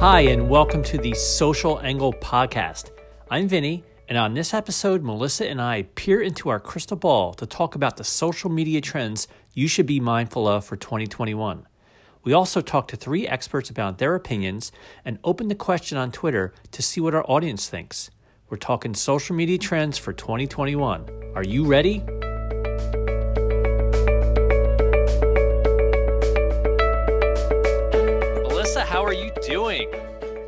[0.00, 2.88] Hi, and welcome to the Social Angle Podcast.
[3.30, 7.44] I'm Vinny, and on this episode, Melissa and I peer into our crystal ball to
[7.44, 11.66] talk about the social media trends you should be mindful of for 2021.
[12.24, 14.72] We also talk to three experts about their opinions
[15.04, 18.10] and open the question on Twitter to see what our audience thinks.
[18.48, 21.32] We're talking social media trends for 2021.
[21.34, 22.02] Are you ready?
[29.10, 29.92] Are you doing?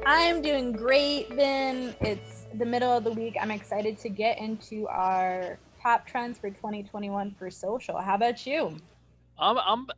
[0.07, 1.97] I'm doing great, Vin.
[2.01, 3.35] It's the middle of the week.
[3.41, 8.01] I'm excited to get into our top trends for 2021 for social.
[8.01, 8.77] How about you?
[9.37, 9.89] I'm, I'm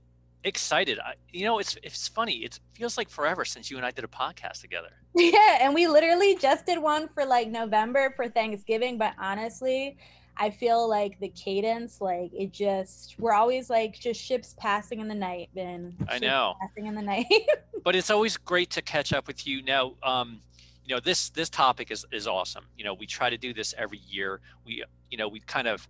[0.45, 0.98] excited.
[0.98, 2.36] I, you know, it's it's funny.
[2.36, 4.88] It feels like forever since you and I did a podcast together.
[5.14, 9.98] Yeah, and we literally just did one for like November for Thanksgiving, but honestly,
[10.36, 15.08] I feel like the cadence, like it just we're always like just ships passing in
[15.08, 15.94] the night, Vin.
[16.08, 16.54] I know.
[16.60, 17.26] Passing in the night.
[17.84, 19.62] but it's always great to catch up with you.
[19.62, 20.41] Now, um,
[20.84, 22.64] you know, this this topic is is awesome.
[22.76, 24.41] You know, we try to do this every year.
[24.64, 25.86] We you know, we kind of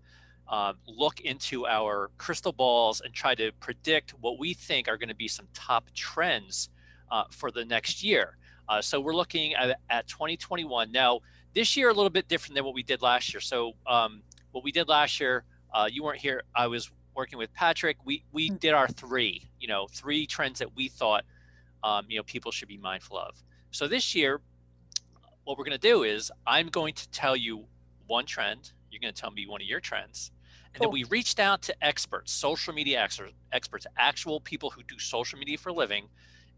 [0.49, 5.09] um, look into our crystal balls and try to predict what we think are going
[5.09, 6.69] to be some top trends
[7.11, 8.37] uh, for the next year.
[8.69, 10.91] Uh, so we're looking at, at 2021.
[10.93, 11.21] Now,
[11.55, 13.41] this year a little bit different than what we did last year.
[13.41, 14.23] So um,
[14.55, 16.45] what we did last year, uh, you weren't here.
[16.55, 17.97] I was working with Patrick.
[18.05, 18.61] We we mm.
[18.61, 21.25] did our three, you know, three trends that we thought,
[21.83, 23.35] um, you know, people should be mindful of.
[23.73, 24.41] So this year,
[25.43, 27.65] what we're going to do is I'm going to tell you
[28.07, 28.73] one trend.
[28.91, 30.31] You're going to tell me one of your trends.
[30.73, 30.87] And cool.
[30.87, 35.39] then we reached out to experts, social media experts, experts, actual people who do social
[35.39, 36.07] media for a living,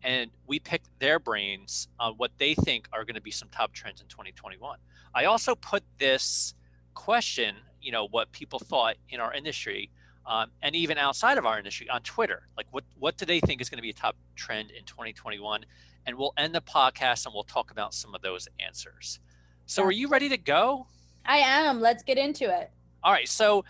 [0.03, 3.73] and we picked their brains on what they think are going to be some top
[3.73, 4.79] trends in 2021.
[5.15, 6.55] I also put this
[6.97, 7.55] question,
[7.87, 9.91] you know, what people thought in our industry,
[10.27, 13.61] um, and even outside of our industry on Twitter, like what what do they think
[13.61, 15.65] is going to be a top trend in 2021?
[16.05, 19.21] And we'll end the podcast and we'll talk about some of those answers.
[19.67, 20.89] So, are you ready to go?
[21.25, 21.81] I am.
[21.81, 22.71] Let's get into it.
[23.05, 23.29] All right.
[23.29, 23.65] So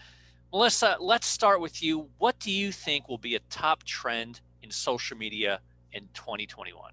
[0.52, 2.08] Melissa, let's start with you.
[2.16, 5.60] What do you think will be a top trend in social media
[5.92, 6.92] in 2021?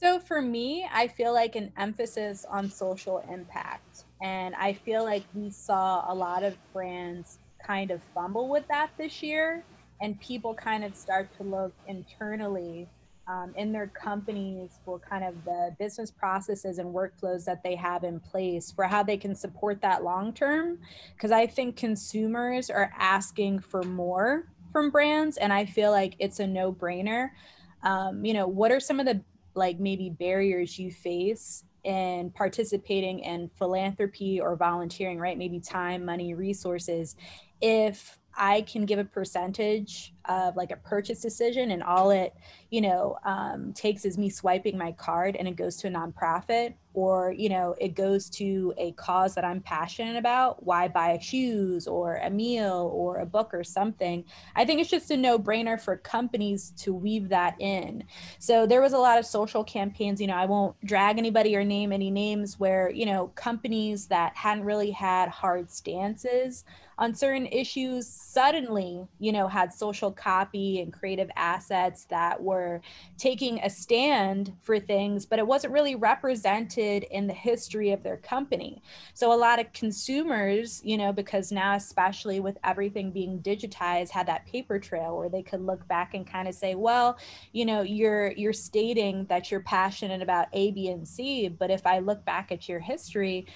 [0.00, 4.02] So, for me, I feel like an emphasis on social impact.
[4.22, 8.90] And I feel like we saw a lot of brands kind of fumble with that
[8.96, 9.64] this year,
[10.00, 12.88] and people kind of start to look internally
[13.28, 18.04] um, in their companies for kind of the business processes and workflows that they have
[18.04, 20.78] in place for how they can support that long term.
[21.14, 26.38] Because I think consumers are asking for more from brands, and I feel like it's
[26.38, 27.30] a no brainer.
[27.82, 29.20] Um, you know, what are some of the
[29.54, 35.36] like maybe barriers you face in participating in philanthropy or volunteering, right?
[35.36, 37.16] Maybe time, money, resources.
[37.60, 42.32] If I can give a percentage of like a purchase decision and all it
[42.70, 46.74] you know um, takes is me swiping my card and it goes to a nonprofit
[46.94, 50.64] or you know it goes to a cause that i'm passionate about.
[50.64, 54.24] Why buy shoes or a meal or a book or something?
[54.54, 58.04] I think it's just a no-brainer for companies to weave that in.
[58.38, 61.64] So there was a lot of social campaigns you know i won't drag anybody or
[61.64, 66.64] name any names where you know companies that hadn't really had hard stances
[66.98, 72.80] on certain issues suddenly you know had social copy and creative assets that were
[73.18, 78.16] taking a stand for things, but it wasn't really represented in the history of their
[78.16, 78.82] company.
[79.14, 84.26] So a lot of consumers, you know, because now, especially with everything being digitized, had
[84.28, 87.18] that paper trail where they could look back and kind of say, well,
[87.52, 91.86] you know, you're you're stating that you're passionate about A, B, and C, but if
[91.86, 93.46] I look back at your history,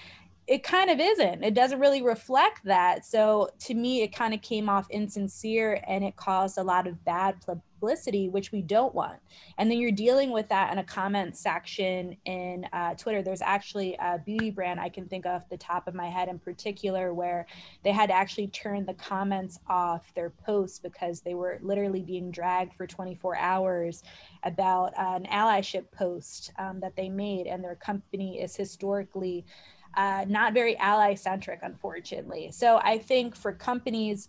[0.47, 1.43] it kind of isn't.
[1.43, 3.05] It doesn't really reflect that.
[3.05, 7.05] So to me, it kind of came off insincere and it caused a lot of
[7.05, 9.19] bad publicity, which we don't want.
[9.59, 13.23] And then you're dealing with that in a comment section in uh, Twitter.
[13.23, 16.39] There's actually a beauty brand I can think of the top of my head in
[16.39, 17.47] particular where
[17.83, 22.31] they had to actually turn the comments off their posts because they were literally being
[22.31, 24.05] dragged for 24 hours
[24.45, 27.49] about an allyship post um, that they made.
[27.49, 29.45] And their company is historically
[29.97, 32.51] uh, not very ally centric, unfortunately.
[32.53, 34.29] So I think for companies,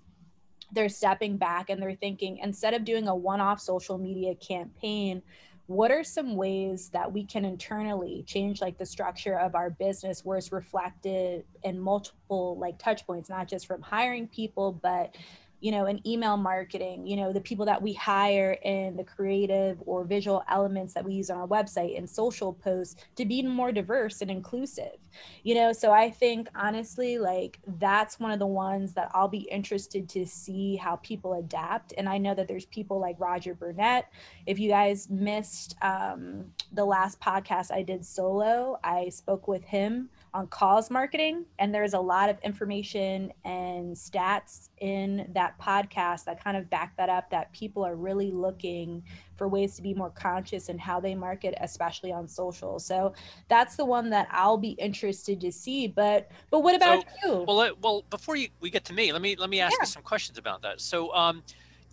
[0.72, 5.22] they're stepping back and they're thinking instead of doing a one off social media campaign,
[5.68, 10.24] what are some ways that we can internally change like the structure of our business
[10.24, 15.14] where it's reflected in multiple like touch points not just from hiring people but
[15.60, 19.82] you know, in email marketing, you know, the people that we hire in the creative
[19.86, 23.72] or visual elements that we use on our website and social posts to be more
[23.72, 24.98] diverse and inclusive.
[25.44, 29.50] You know, so I think honestly, like that's one of the ones that I'll be
[29.52, 31.94] interested to see how people adapt.
[31.98, 34.12] And I know that there's people like Roger Burnett.
[34.46, 40.10] If you guys missed um, the last podcast I did solo, I spoke with him
[40.38, 41.46] on cause marketing.
[41.58, 46.96] And there's a lot of information and stats in that podcast that kind of back
[46.98, 49.02] that up that people are really looking
[49.36, 52.78] for ways to be more conscious in how they market, especially on social.
[52.78, 53.14] So
[53.50, 55.88] that's the one that I'll be interested to see.
[55.88, 57.46] But but what about so, you?
[57.48, 59.82] Well, well, before you, we get to me, let me let me ask yeah.
[59.82, 60.82] you some questions about that.
[60.82, 61.42] So, um,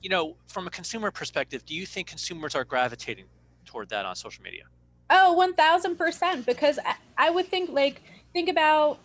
[0.02, 3.25] you know, from a consumer perspective, do you think consumers are gravitating
[3.64, 4.64] toward that on social media?
[5.11, 6.46] Oh, 1000%.
[6.46, 8.02] Because I, I would think like
[8.34, 8.98] think about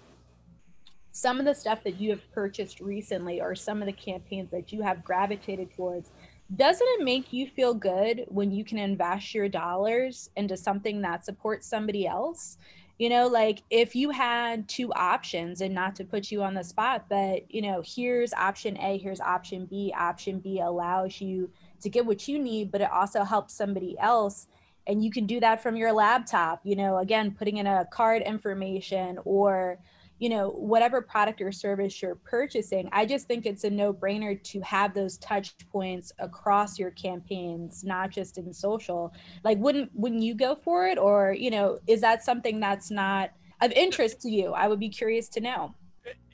[1.11, 4.73] some of the stuff that you have purchased recently or some of the campaigns that
[4.73, 6.09] you have gravitated towards.
[6.55, 11.23] Doesn't it make you feel good when you can invest your dollars into something that
[11.23, 12.57] supports somebody else?
[12.97, 16.63] You know like if you had two options and not to put you on the
[16.65, 19.93] spot but you know here's option a here's option b.
[19.97, 21.49] Option b allows you
[21.79, 24.47] to get what you need but it also helps somebody else
[24.89, 28.21] and you can do that from your laptop you know again putting in a card
[28.23, 29.79] information or
[30.19, 32.89] you know whatever product or service you're purchasing.
[32.91, 38.11] I just think it's a no-brainer to have those touch points across your campaigns not
[38.11, 39.13] just in social.
[39.43, 40.97] Like wouldn't wouldn't you go for it?
[40.97, 43.31] Or you know is that something that's not
[43.61, 44.51] of interest to you?
[44.51, 45.73] I would be curious to know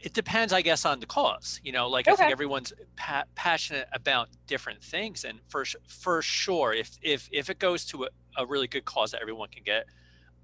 [0.01, 2.13] it depends i guess on the cause you know like okay.
[2.13, 7.50] i think everyone's pa- passionate about different things and for for sure if if if
[7.50, 8.07] it goes to a,
[8.38, 9.86] a really good cause that everyone can get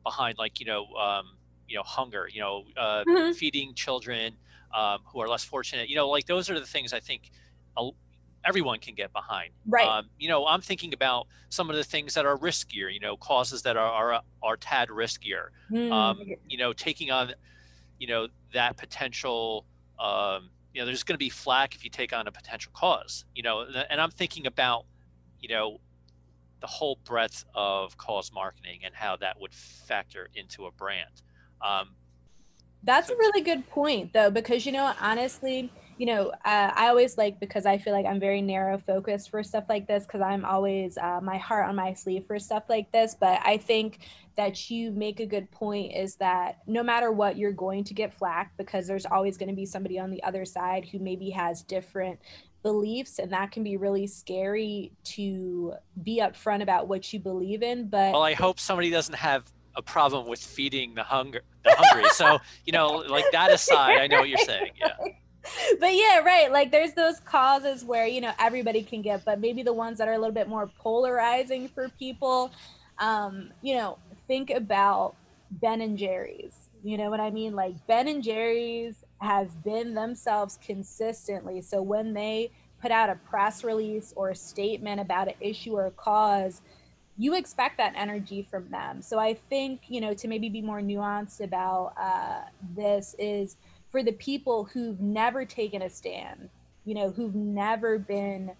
[0.04, 1.38] behind like you know um,
[1.68, 3.32] you know hunger you know uh, mm-hmm.
[3.34, 4.34] feeding children
[4.76, 7.32] um, who are less fortunate you know like those are the things i think
[8.44, 12.14] everyone can get behind right um, you know i'm thinking about some of the things
[12.16, 15.92] that are riskier you know causes that are are, are tad riskier mm.
[15.92, 16.20] um,
[16.50, 17.34] you know taking on
[18.02, 19.66] you know that potential
[20.00, 23.26] um, you know there's going to be flack if you take on a potential cause
[23.36, 24.86] you know and i'm thinking about
[25.40, 25.80] you know
[26.62, 31.24] the whole breadth of cause marketing and how that would factor into a brand.
[31.62, 31.96] Um,
[32.84, 35.72] That's so, a really good point, though, because you know, honestly,
[36.02, 39.44] you know, uh, I always like because I feel like I'm very narrow focused for
[39.44, 42.92] stuff like this because I'm always uh, my heart on my sleeve for stuff like
[42.92, 43.16] this.
[43.20, 44.00] But I think
[44.36, 48.18] that you make a good point is that no matter what, you're going to get
[48.18, 51.62] flack because there's always going to be somebody on the other side who maybe has
[51.62, 52.18] different
[52.64, 57.88] beliefs and that can be really scary to be upfront about what you believe in
[57.88, 62.08] but well i hope somebody doesn't have a problem with feeding the hunger the hungry
[62.12, 64.94] so you know like that aside i know what you're saying yeah
[65.80, 69.64] but yeah right like there's those causes where you know everybody can get but maybe
[69.64, 72.52] the ones that are a little bit more polarizing for people
[73.00, 73.98] um you know
[74.28, 75.16] think about
[75.50, 80.58] ben and jerry's you know what i mean like ben and jerry's have been themselves
[80.66, 81.62] consistently.
[81.62, 82.52] So when they
[82.82, 86.62] put out a press release or a statement about an issue or a cause,
[87.18, 89.02] you expect that energy from them.
[89.04, 93.58] So I think, you know, to maybe be more nuanced about uh, this is
[93.92, 96.50] for the people who've never taken a stand,
[96.86, 98.52] you know, who've never been,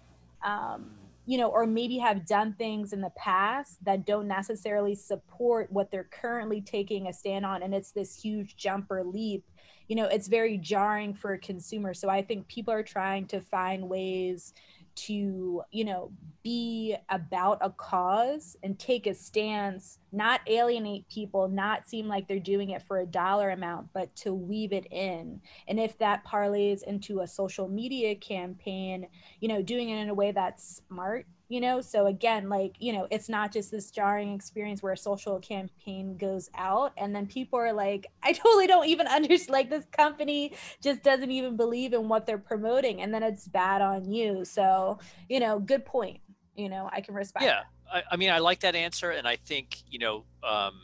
[0.44, 0.90] um,
[1.26, 5.90] you know, or maybe have done things in the past that don't necessarily support what
[5.90, 7.62] they're currently taking a stand on.
[7.62, 9.44] And it's this huge jump or leap
[9.88, 13.40] you know it's very jarring for a consumer so i think people are trying to
[13.40, 14.54] find ways
[14.94, 16.10] to you know
[16.42, 22.38] be about a cause and take a stance not alienate people not seem like they're
[22.38, 25.40] doing it for a dollar amount but to weave it in.
[25.68, 29.06] And if that parlays into a social media campaign
[29.40, 31.80] you know doing it in a way that's smart you know?
[31.80, 36.16] So again like you know it's not just this jarring experience where a social campaign
[36.16, 40.52] goes out and then people are like i totally don't even understand like this company
[40.82, 44.44] just doesn't even believe in what they're promoting and then it's bad on you.
[44.44, 46.20] So you know good point
[46.54, 49.36] you know i can respect yeah I, I, mean i like that answer and i
[49.36, 50.82] think you know um,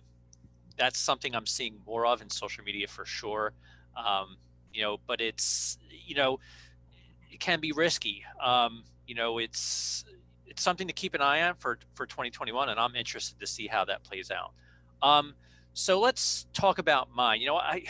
[0.77, 3.53] that's something i'm seeing more of in social media for sure.
[3.97, 4.37] Um,
[4.73, 6.39] you know but it's you know
[7.31, 8.25] it can be risky.
[8.43, 10.05] Um, you know it's
[10.59, 13.69] it's something to keep an eye on for for 2021, and I'm interested to see
[13.69, 14.53] how that plays out.
[15.09, 15.35] Um,
[15.73, 17.41] so let's talk about mine.
[17.41, 17.85] You know, I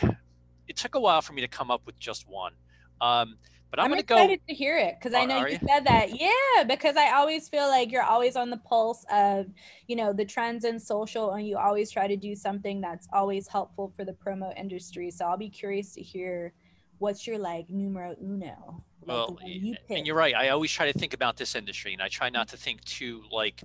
[0.68, 2.52] it took a while for me to come up with just one.
[3.00, 3.38] Um,
[3.70, 4.16] but I'm, I'm going to go.
[4.16, 6.20] excited to hear it because I know you, you said that.
[6.20, 9.46] Yeah, because I always feel like you're always on the pulse of,
[9.87, 13.48] you know, the trends in social, and you always try to do something that's always
[13.48, 15.10] helpful for the promo industry.
[15.10, 16.52] So I'll be curious to hear
[16.98, 18.84] what's your like numero uno.
[19.08, 20.34] Like well, you and you're right.
[20.34, 23.22] I always try to think about this industry, and I try not to think too
[23.30, 23.62] like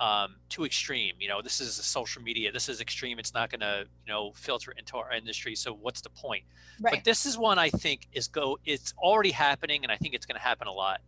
[0.00, 1.14] um, too extreme.
[1.20, 2.50] You know, this is a social media.
[2.50, 3.18] This is extreme.
[3.18, 5.54] It's not going to you know filter into our industry.
[5.54, 6.44] So what's the point?
[6.80, 6.94] Right.
[6.94, 8.58] But this is one I think is go.
[8.64, 11.00] It's already happening, and I think it's going to happen a lot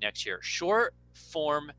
[0.00, 0.40] next year.
[0.42, 1.72] Short form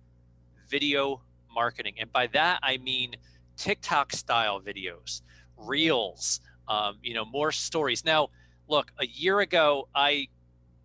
[0.67, 1.21] video
[1.53, 3.15] marketing, and by that I mean
[3.55, 5.21] TikTok style videos,
[5.57, 6.41] reels.
[6.67, 8.05] Um, you know, more stories.
[8.05, 8.29] Now,
[8.67, 10.27] look, a year ago, I,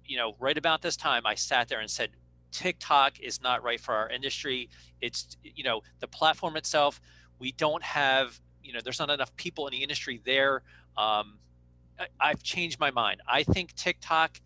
[0.07, 2.11] you know, right about this time, I sat there and said,
[2.53, 4.71] TikTok is not right for our industry.
[5.01, 7.01] It's, you know, the platform itself,
[7.39, 10.63] we don't have, you know, there's not enough people in the industry there.
[10.97, 11.39] Um,
[12.21, 13.21] I, have changed my mind.
[13.29, 14.41] I think TikTok,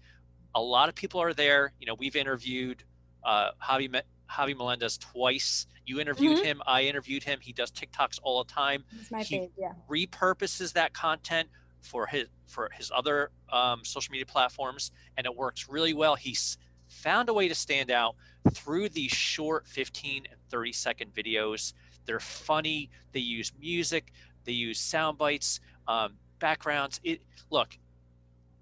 [0.55, 1.73] a lot of people are there.
[1.81, 2.83] You know, we've interviewed
[3.25, 4.01] uh, Javi,
[4.31, 5.67] Javi Melendez twice.
[5.85, 6.45] You interviewed mm-hmm.
[6.45, 6.63] him.
[6.67, 7.41] I interviewed him.
[7.41, 8.85] He does TikToks all the time.
[9.11, 9.73] my he fave, yeah.
[9.89, 11.49] repurposes that content
[11.81, 16.15] for his for his other um, social media platforms, and it works really well.
[16.15, 16.59] He's
[16.89, 18.17] found a way to stand out
[18.53, 21.75] through these short 15 and 30 second videos.
[22.07, 22.91] They're funny.
[23.13, 24.13] They use music.
[24.45, 27.01] They use sound bites, um, backgrounds.
[27.05, 27.21] It
[27.51, 27.77] look,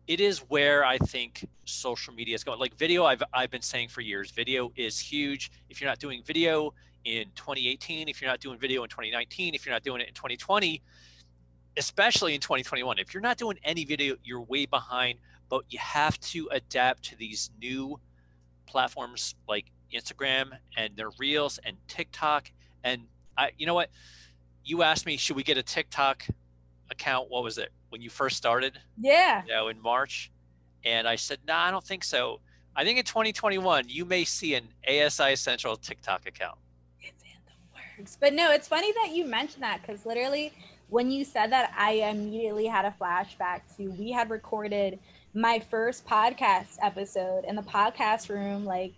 [0.06, 2.58] it is where I think social media is going.
[2.58, 5.50] Like video, I've I've been saying for years, video is huge.
[5.68, 9.64] If you're not doing video in 2018, if you're not doing video in 2019, if
[9.64, 10.82] you're not doing it in 2020,
[11.76, 15.18] especially in 2021, if you're not doing any video, you're way behind.
[15.48, 18.00] But you have to adapt to these new
[18.66, 22.50] platforms like Instagram and their Reels and TikTok.
[22.82, 23.02] And
[23.38, 23.90] I, you know what?
[24.64, 26.24] You asked me, should we get a TikTok
[26.90, 27.30] account?
[27.30, 28.78] What was it when you first started?
[29.00, 29.44] Yeah.
[29.46, 30.32] You know, in March,
[30.84, 32.40] and I said, no, nah, I don't think so.
[32.74, 36.58] I think in 2021 you may see an ASI Central TikTok account.
[37.00, 40.52] It's in the works, but no, it's funny that you mentioned that because literally
[40.88, 44.98] when you said that, I immediately had a flashback to we had recorded
[45.34, 48.94] my first podcast episode in the podcast room like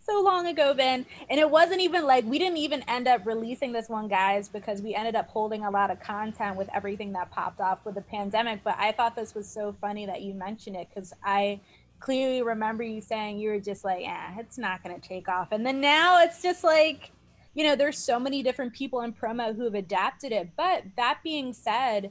[0.00, 3.72] so long ago then and it wasn't even like we didn't even end up releasing
[3.72, 7.30] this one guys because we ended up holding a lot of content with everything that
[7.30, 8.60] popped off with the pandemic.
[8.62, 11.60] But i thought this was so funny that you mentioned it because i
[12.00, 15.48] clearly remember you saying you were just like yeah it's not going to take off.
[15.52, 17.10] And then now it's just like
[17.54, 21.18] you know there's so many different people in promo who have adapted it but that
[21.22, 22.10] being said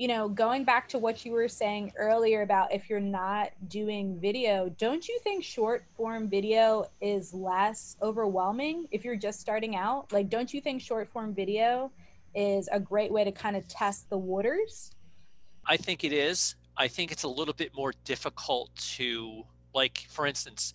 [0.00, 4.18] you know, going back to what you were saying earlier about if you're not doing
[4.18, 10.10] video, don't you think short form video is less overwhelming if you're just starting out?
[10.10, 11.92] Like, don't you think short form video
[12.34, 14.90] is a great way to kind of test the waters?
[15.66, 16.54] I think it is.
[16.78, 19.44] I think it's a little bit more difficult to,
[19.74, 20.72] like, for instance,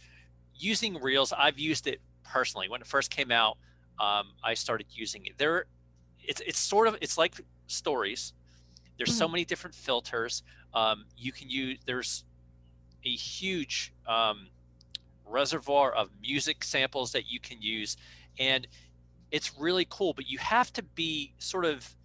[0.54, 1.34] using Reels.
[1.36, 3.58] I've used it personally when it first came out.
[4.00, 5.38] Um, I started using it.
[5.38, 5.66] There,
[6.24, 7.36] it's it's sort of it's like
[7.68, 8.34] stories
[8.98, 9.18] there's mm-hmm.
[9.18, 10.44] so many different filters.
[10.74, 12.24] Um, you can use, there's
[13.04, 14.48] a huge um,
[15.26, 17.98] reservoir of music samples that you can use.
[18.40, 18.68] And
[19.32, 21.96] it's really cool, but you have to be sort of,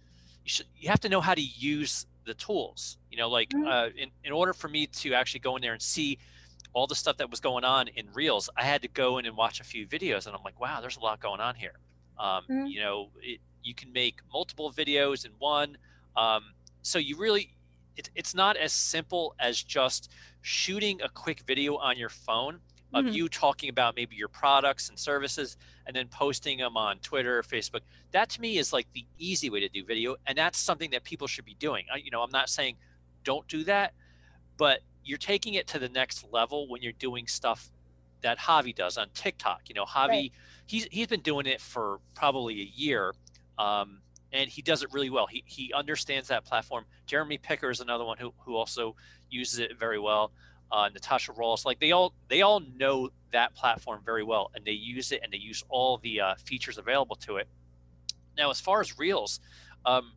[0.43, 2.97] you, should, you have to know how to use the tools.
[3.09, 3.67] You know, like mm-hmm.
[3.67, 6.17] uh, in, in order for me to actually go in there and see
[6.73, 9.35] all the stuff that was going on in Reels, I had to go in and
[9.35, 11.73] watch a few videos, and I'm like, wow, there's a lot going on here.
[12.17, 12.65] Um, mm-hmm.
[12.67, 15.77] You know, it, you can make multiple videos in one.
[16.15, 16.43] Um,
[16.81, 17.55] so you really
[17.97, 20.11] it, it's not as simple as just
[20.41, 22.59] shooting a quick video on your phone
[22.93, 23.13] of mm-hmm.
[23.13, 25.55] you talking about maybe your products and services
[25.87, 27.81] and then posting them on Twitter, or Facebook.
[28.11, 30.15] That to me is like the easy way to do video.
[30.27, 31.85] And that's something that people should be doing.
[31.93, 32.75] I, you know, I'm not saying
[33.23, 33.93] don't do that,
[34.57, 37.69] but you're taking it to the next level when you're doing stuff
[38.21, 39.61] that Javi does on TikTok.
[39.67, 40.31] You know, Javi, right.
[40.67, 43.13] he's, he's been doing it for probably a year.
[43.57, 44.01] Um,
[44.33, 45.27] and he does it really well.
[45.27, 46.85] He, he understands that platform.
[47.05, 48.95] Jeremy Picker is another one who, who also
[49.29, 50.31] uses it very well.
[50.71, 54.71] Uh, Natasha Ross, like they all they all know that platform very well, and they
[54.71, 57.49] use it and they use all the uh, features available to it.
[58.37, 59.41] Now, as far as Reels,
[59.85, 60.13] um,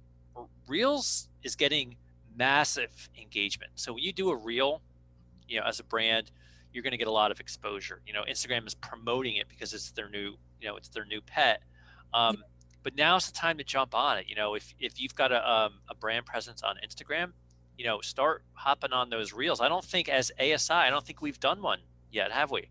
[0.69, 1.97] Reels is getting
[2.37, 3.73] massive engagement.
[3.75, 4.83] So when you do a Reel,
[5.49, 6.31] you know, as a brand,
[6.73, 8.01] you're going to get a lot of exposure.
[8.07, 11.21] You know, Instagram is promoting it because it's their new, you know, it's their new
[11.21, 11.63] pet.
[12.13, 12.43] Um,
[12.83, 14.27] but now's the time to jump on it.
[14.29, 17.33] You know, if if you've got a um, a brand presence on Instagram,
[17.79, 19.61] you know, start hopping on those reels.
[19.61, 22.69] I don't think as ASI, I don't think we've done one yet, have we?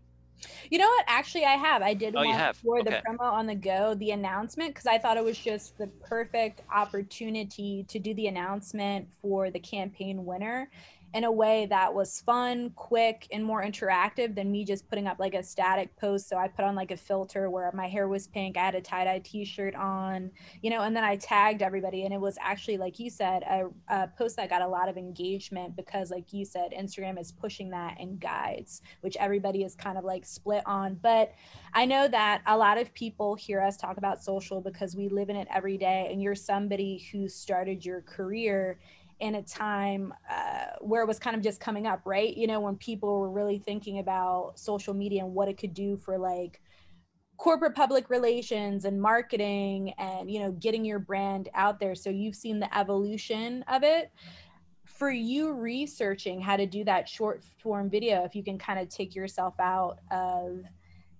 [0.70, 1.04] You know what?
[1.08, 1.82] Actually, I have.
[1.82, 2.90] I did oh, one for okay.
[2.90, 6.62] the promo on the go, the announcement, because I thought it was just the perfect
[6.72, 10.70] opportunity to do the announcement for the campaign winner.
[11.14, 15.20] In a way that was fun, quick, and more interactive than me just putting up
[15.20, 16.28] like a static post.
[16.28, 18.80] So I put on like a filter where my hair was pink, I had a
[18.80, 22.04] tie dye t shirt on, you know, and then I tagged everybody.
[22.04, 24.96] And it was actually, like you said, a, a, post that got a lot of
[24.96, 29.96] engagement because, like you said, Instagram is pushing that in guides, which everybody is kind
[29.96, 30.98] of like split on.
[31.00, 31.32] But
[31.74, 35.30] I know that a lot of people hear us talk about social because we live
[35.30, 38.80] in it every day, and you're somebody who started your career
[39.20, 42.36] in a time uh, where it was kind of just coming up, right?
[42.36, 45.96] You know, when people were really thinking about social media and what it could do
[45.96, 46.60] for like
[47.36, 51.94] corporate public relations and marketing and, you know, getting your brand out there.
[51.94, 54.10] So you've seen the evolution of it.
[54.84, 58.88] For you researching how to do that short form video, if you can kind of
[58.88, 60.62] take yourself out of,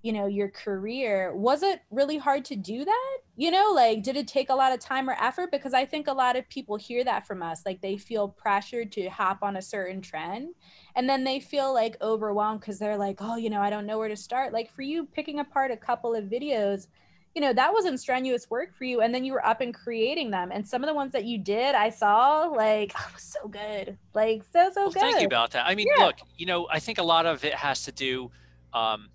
[0.05, 4.17] you know your career was it really hard to do that you know like did
[4.17, 6.77] it take a lot of time or effort because i think a lot of people
[6.77, 10.55] hear that from us like they feel pressured to hop on a certain trend
[10.95, 13.99] and then they feel like overwhelmed because they're like oh you know i don't know
[13.99, 16.87] where to start like for you picking apart a couple of videos
[17.35, 20.31] you know that wasn't strenuous work for you and then you were up and creating
[20.31, 23.49] them and some of the ones that you did i saw like oh, was so
[23.49, 26.05] good like so so well, good thank you about that i mean yeah.
[26.05, 28.31] look you know i think a lot of it has to do
[28.73, 29.09] um,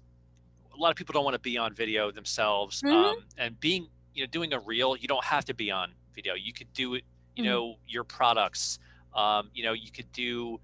[0.74, 2.96] a lot of people don't want to be on video themselves mm-hmm.
[2.96, 6.34] um, and being you know doing a reel you don't have to be on video.
[6.34, 7.04] You could do it
[7.36, 7.52] you mm-hmm.
[7.52, 8.80] know your products.
[9.14, 10.60] Um, you know you could do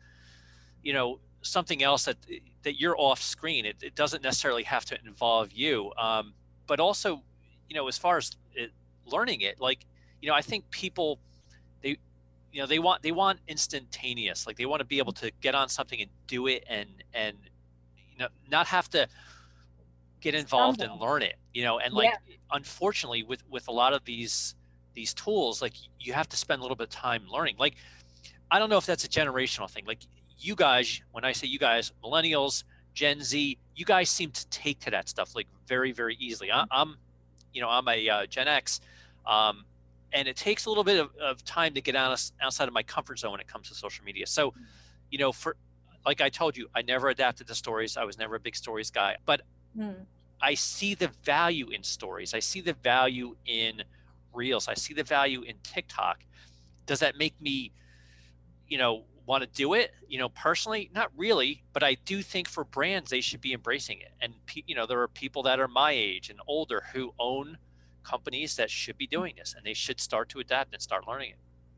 [0.83, 2.17] you know something else that
[2.63, 3.65] that you're off screen.
[3.65, 5.91] It, it doesn't necessarily have to involve you.
[5.97, 6.33] Um,
[6.67, 7.21] but also
[7.69, 8.71] you know as far as it,
[9.05, 9.85] learning it like
[10.21, 11.19] you know i think people
[11.83, 11.97] they
[12.55, 14.47] you know they want they want instantaneous.
[14.47, 17.35] Like they want to be able to get on something and do it and and
[18.09, 19.07] you know not have to
[20.25, 22.35] get involved and learn it you know and like yeah.
[22.51, 24.55] unfortunately with with a lot of these
[24.95, 27.75] these tools like you have to spend a little bit of time learning like
[28.49, 29.99] i don't know if that's a generational thing like
[30.39, 32.63] you guys when i say you guys millennials
[32.95, 36.65] gen z you guys seem to take to that stuff like very very easily I,
[36.71, 36.97] am
[37.53, 38.81] you know i'm a uh, gen x
[39.27, 39.65] um,
[40.11, 42.83] and it takes a little bit of, of time to get out, outside of my
[42.83, 44.55] comfort zone when it comes to social media so
[45.11, 45.55] you know for
[46.03, 48.89] like i told you i never adapted to stories i was never a big stories
[48.89, 49.41] guy but
[49.77, 49.93] mm.
[50.41, 52.33] I see the value in stories.
[52.33, 53.83] I see the value in
[54.33, 54.67] reels.
[54.67, 56.23] I see the value in TikTok.
[56.85, 57.71] Does that make me,
[58.67, 59.91] you know, want to do it?
[60.07, 63.99] You know, personally, not really, but I do think for brands they should be embracing
[64.01, 64.11] it.
[64.21, 67.57] And you know, there are people that are my age and older who own
[68.03, 71.31] companies that should be doing this, and they should start to adapt and start learning
[71.31, 71.37] it.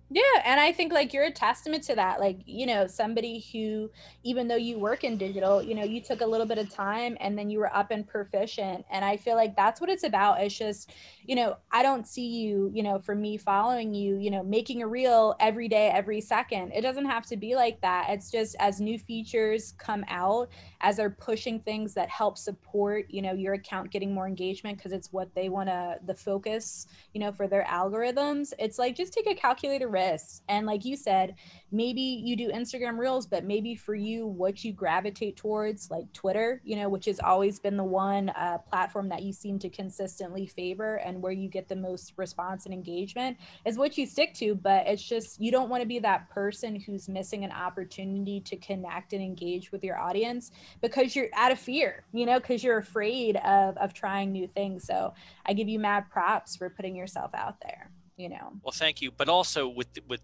[0.09, 2.21] Yeah, and I think like you're a testament to that.
[2.21, 3.91] Like, you know, somebody who
[4.23, 7.17] even though you work in digital, you know, you took a little bit of time
[7.19, 8.85] and then you were up and proficient.
[8.89, 10.39] And I feel like that's what it's about.
[10.41, 10.93] It's just,
[11.25, 14.81] you know, I don't see you, you know, for me following you, you know, making
[14.81, 16.71] a reel every day, every second.
[16.71, 18.07] It doesn't have to be like that.
[18.09, 20.47] It's just as new features come out,
[20.79, 24.93] as they're pushing things that help support, you know, your account getting more engagement because
[24.93, 28.53] it's what they want to the focus, you know, for their algorithms.
[28.57, 30.41] It's like just take a calculator risks.
[30.47, 31.35] And like you said,
[31.71, 36.61] maybe you do Instagram Reels, but maybe for you, what you gravitate towards, like Twitter,
[36.63, 40.45] you know, which has always been the one uh, platform that you seem to consistently
[40.45, 44.55] favor and where you get the most response and engagement, is what you stick to.
[44.55, 48.55] But it's just, you don't want to be that person who's missing an opportunity to
[48.57, 52.77] connect and engage with your audience because you're out of fear, you know, because you're
[52.77, 54.85] afraid of, of trying new things.
[54.85, 55.13] So
[55.45, 58.53] I give you mad props for putting yourself out there you know.
[58.63, 59.11] Well, thank you.
[59.11, 60.21] But also with with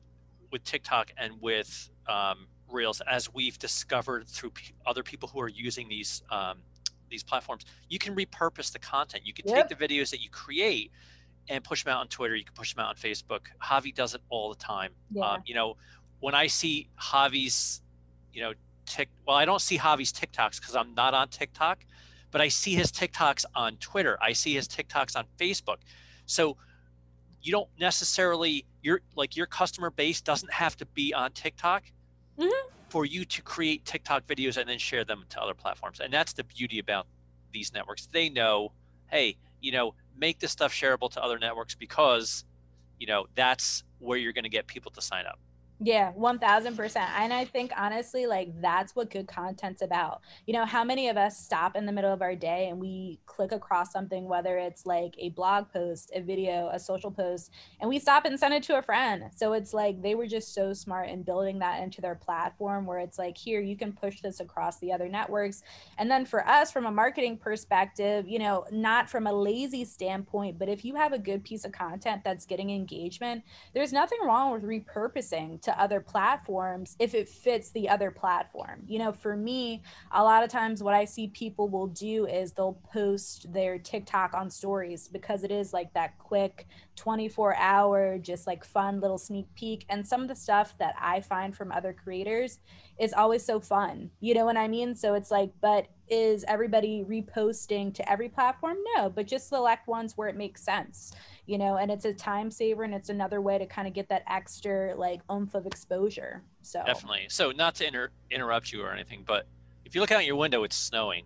[0.52, 5.48] with TikTok and with um, Reels, as we've discovered through p- other people who are
[5.48, 6.60] using these um,
[7.10, 9.26] these platforms, you can repurpose the content.
[9.26, 9.70] You can yep.
[9.70, 10.92] take the videos that you create
[11.50, 12.36] and push them out on Twitter.
[12.36, 13.42] You can push them out on Facebook.
[13.62, 14.92] Javi does it all the time.
[15.12, 15.30] Yeah.
[15.30, 15.78] Um, you know,
[16.20, 17.82] when I see Javi's,
[18.34, 18.54] you know,
[18.86, 19.10] tick.
[19.28, 21.86] Well, I don't see Javi's TikToks because I'm not on TikTok,
[22.32, 24.18] but I see his TikToks on Twitter.
[24.22, 25.78] I see his TikToks on Facebook.
[26.26, 26.58] So
[27.44, 31.84] you don't necessarily your like your customer base doesn't have to be on TikTok
[32.40, 32.68] mm-hmm.
[32.90, 36.00] for you to create TikTok videos and then share them to other platforms.
[36.00, 37.06] And that's the beauty about
[37.52, 38.08] these networks.
[38.12, 38.72] They know,
[39.08, 42.46] hey, you know, make this stuff shareable to other networks because,
[43.00, 45.40] you know, that's where you're going to get people to sign up.
[45.86, 46.96] Yeah, 1000%.
[46.96, 50.22] And I think honestly, like that's what good content's about.
[50.48, 53.20] You know, how many of us stop in the middle of our day and we
[53.26, 57.90] click across something, whether it's like a blog post, a video, a social post, and
[57.90, 59.26] we stop and send it to a friend.
[59.36, 63.00] So it's like they were just so smart in building that into their platform where
[63.00, 65.64] it's like, here, you can push this across the other networks.
[65.98, 70.58] And then for us, from a marketing perspective, you know, not from a lazy standpoint,
[70.58, 73.44] but if you have a good piece of content that's getting engagement,
[73.74, 78.84] there's nothing wrong with repurposing to other platforms if it fits the other platform.
[78.88, 82.52] You know, for me, a lot of times what I see people will do is
[82.52, 88.48] they'll post their TikTok on stories because it is like that quick 24 hour, just
[88.48, 89.86] like fun little sneak peek.
[89.90, 92.60] And some of the stuff that I find from other creators
[93.00, 94.12] is always so fun.
[94.20, 94.96] You know what I mean?
[94.96, 98.78] So it's like, but is everybody reposting to every platform?
[98.96, 101.14] No, but just select ones where it makes sense,
[101.46, 104.10] you know, and it's a time saver and it's another way to kind of get
[104.10, 106.44] that extra like oomph of exposure.
[106.62, 107.28] So definitely.
[107.30, 109.46] So not to inter- interrupt you or anything, but
[109.86, 111.24] if you look out your window, it's snowing.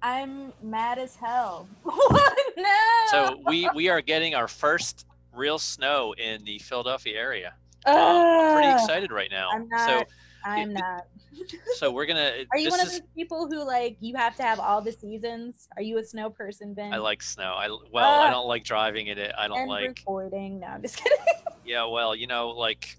[0.00, 1.68] I'm mad as hell.
[1.84, 2.64] no.
[3.10, 7.54] So we we are getting our first real snow in the Philadelphia area.
[7.86, 9.50] Uh, I'm pretty excited right now.
[9.52, 9.88] I'm not.
[9.88, 10.04] So
[10.44, 11.06] I'm not.
[11.76, 12.32] So we're gonna.
[12.52, 15.68] Are you one of those people who like you have to have all the seasons?
[15.76, 16.92] Are you a snow person, Vin?
[16.92, 17.54] I like snow.
[17.56, 19.32] I well, uh, I don't like driving in it.
[19.36, 20.60] I don't and like recording.
[20.60, 21.18] No, I'm just kidding.
[21.64, 22.96] yeah, well, you know, like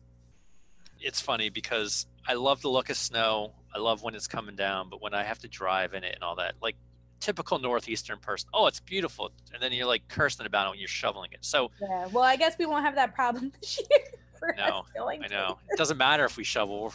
[0.99, 3.53] it's funny because I love the look of snow.
[3.73, 6.23] I love when it's coming down, but when I have to drive in it and
[6.23, 6.75] all that, like
[7.19, 10.87] typical northeastern person, oh, it's beautiful, and then you're like cursing about it when you're
[10.87, 11.39] shoveling it.
[11.41, 14.55] So yeah, well, I guess we won't have that problem this year.
[14.57, 15.57] no, I know.
[15.69, 16.93] It doesn't matter if we shovel.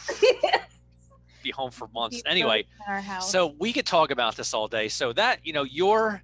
[1.45, 2.65] Be home for months anyway.
[3.21, 4.87] So we could talk about this all day.
[4.87, 6.23] So that you know your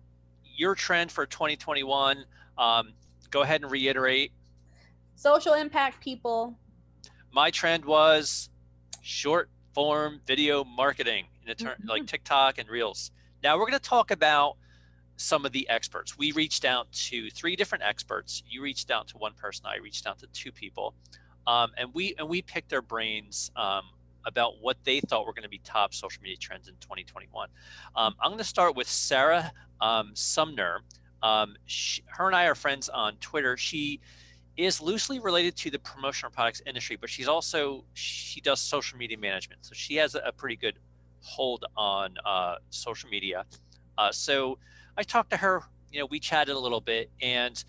[0.57, 2.25] your trend for 2021.
[2.57, 2.93] Um,
[3.29, 4.31] go ahead and reiterate.
[5.15, 6.57] Social impact people.
[7.31, 8.49] My trend was
[9.03, 11.89] short form video marketing in turn mm-hmm.
[11.89, 13.11] like TikTok and Reels.
[13.43, 14.57] Now we're going to talk about
[15.17, 16.17] some of the experts.
[16.17, 18.41] We reached out to three different experts.
[18.49, 19.67] You reached out to one person.
[19.67, 20.95] I reached out to two people,
[21.45, 23.83] um, and we and we picked their brains um,
[24.25, 27.49] about what they thought were going to be top social media trends in 2021.
[27.95, 30.81] Um, I'm going to start with Sarah um, Sumner.
[31.23, 33.57] Um, she, her and I are friends on Twitter.
[33.57, 33.99] She
[34.57, 39.17] is loosely related to the promotional products industry, but she's also she does social media
[39.17, 40.77] management, so she has a, pretty good
[41.21, 43.45] hold on uh, social media.
[43.97, 44.57] Uh, so
[44.97, 47.63] I talked to her, you know, we chatted a little bit, and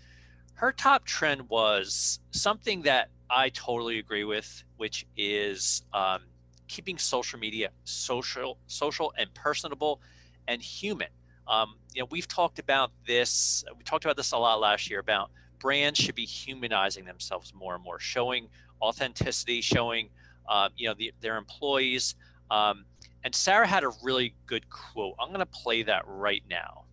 [0.55, 6.21] her top trend was something that I totally agree with, which is um,
[6.67, 10.01] keeping social media social, social and personable
[10.47, 11.09] and human.
[11.47, 13.63] Um, you know, we've talked about this.
[13.77, 17.75] We talked about this a lot last year about brands should be humanizing themselves more
[17.75, 18.47] and more, showing
[18.81, 20.09] authenticity, showing
[20.47, 22.15] uh, you know the, their employees.
[22.51, 22.85] Um,
[23.25, 25.15] and Sarah had a really good quote.
[25.19, 26.83] I'm going to play that right now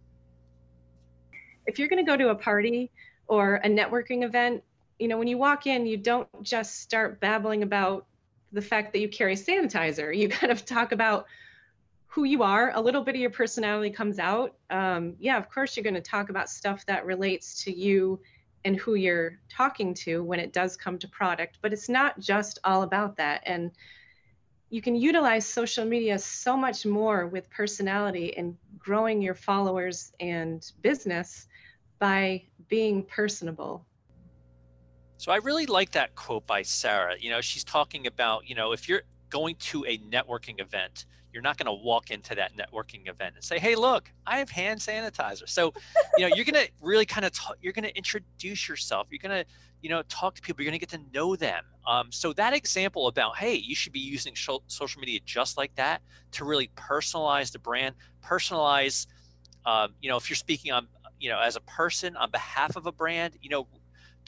[1.70, 2.90] if you're going to go to a party
[3.28, 4.62] or a networking event,
[4.98, 8.06] you know, when you walk in, you don't just start babbling about
[8.52, 10.16] the fact that you carry sanitizer.
[10.16, 11.26] You kind of talk about
[12.06, 12.72] who you are.
[12.74, 14.54] A little bit of your personality comes out.
[14.68, 18.20] Um, yeah, of course, you're going to talk about stuff that relates to you
[18.64, 21.58] and who you're talking to when it does come to product.
[21.62, 23.42] But it's not just all about that.
[23.46, 23.70] And
[24.70, 30.70] you can utilize social media so much more with personality and growing your followers and
[30.82, 31.46] business
[31.98, 33.84] by being personable.
[35.20, 37.14] So I really like that quote by Sarah.
[37.20, 41.42] You know, she's talking about, you know, if you're going to a networking event, you're
[41.42, 44.80] not going to walk into that networking event and say, "Hey, look, I have hand
[44.80, 45.74] sanitizer." So,
[46.16, 49.08] you know, you're going to really kind of talk, you're going to introduce yourself.
[49.10, 49.50] You're going to,
[49.82, 50.62] you know, talk to people.
[50.62, 51.64] You're going to get to know them.
[51.86, 56.00] Um, so that example about, hey, you should be using social media just like that
[56.32, 59.06] to really personalize the brand, personalize.
[59.66, 60.88] Um, you know, if you're speaking on
[61.20, 63.66] you know, as a person on behalf of a brand, you know,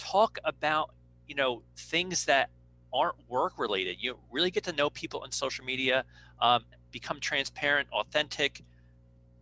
[0.02, 0.90] talk about,
[1.28, 2.50] you know, things that
[2.92, 3.96] aren't work related.
[4.00, 6.04] You really get to know people on social media,
[6.40, 8.62] um, become transparent, authentic.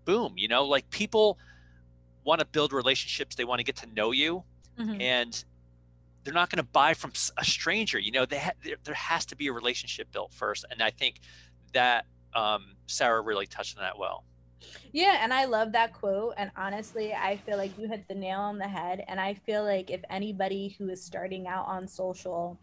[0.05, 1.39] Boom, you know, like people
[2.25, 3.37] want to build relationships.
[3.37, 4.45] They want to get to know you,
[4.79, 5.01] mm-hmm.
[5.01, 5.45] and
[6.23, 7.99] they're not going to buy from a stranger.
[7.99, 10.91] You know, they ha- there, there has to be a relationship built first, and I
[10.91, 11.21] think
[11.73, 14.25] that um, Sarah really touched on that well.
[14.93, 16.35] Yeah, and I love that quote.
[16.37, 19.05] And honestly, I feel like you hit the nail on the head.
[19.09, 22.61] And I feel like if anybody who is starting out on social,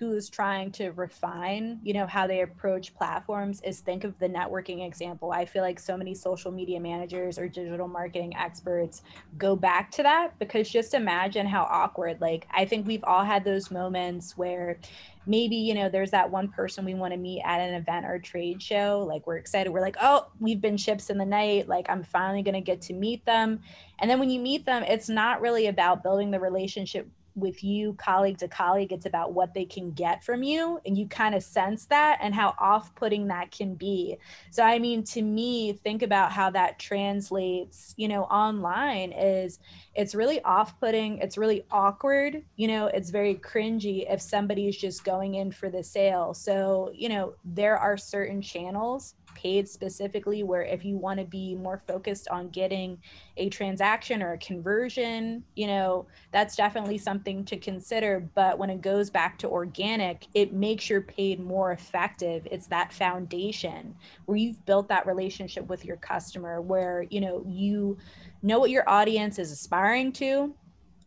[0.00, 4.86] who's trying to refine, you know, how they approach platforms is think of the networking
[4.86, 5.30] example.
[5.30, 9.02] I feel like so many social media managers or digital marketing experts
[9.36, 12.18] go back to that because just imagine how awkward.
[12.18, 14.78] Like I think we've all had those moments where
[15.26, 18.18] maybe you know there's that one person we want to meet at an event or
[18.18, 21.90] trade show like we're excited we're like oh we've been ships in the night like
[21.90, 23.60] i'm finally going to get to meet them
[23.98, 27.06] and then when you meet them it's not really about building the relationship
[27.40, 31.06] with you colleague to colleague it's about what they can get from you and you
[31.08, 34.16] kind of sense that and how off-putting that can be.
[34.50, 39.58] So i mean to me think about how that translates you know online is
[39.94, 45.34] it's really off-putting it's really awkward you know it's very cringy if somebody's just going
[45.36, 46.34] in for the sale.
[46.34, 51.54] So you know there are certain channels paid specifically where if you want to be
[51.54, 52.98] more focused on getting
[53.36, 58.28] a transaction or a conversion you know that's definitely something to consider.
[58.34, 62.46] But when it goes back to organic it makes your paid more effective.
[62.50, 63.94] It's that foundation
[64.26, 67.98] where you've built that relationship with your customer where you know you
[68.42, 70.54] know what your audience is aspiring to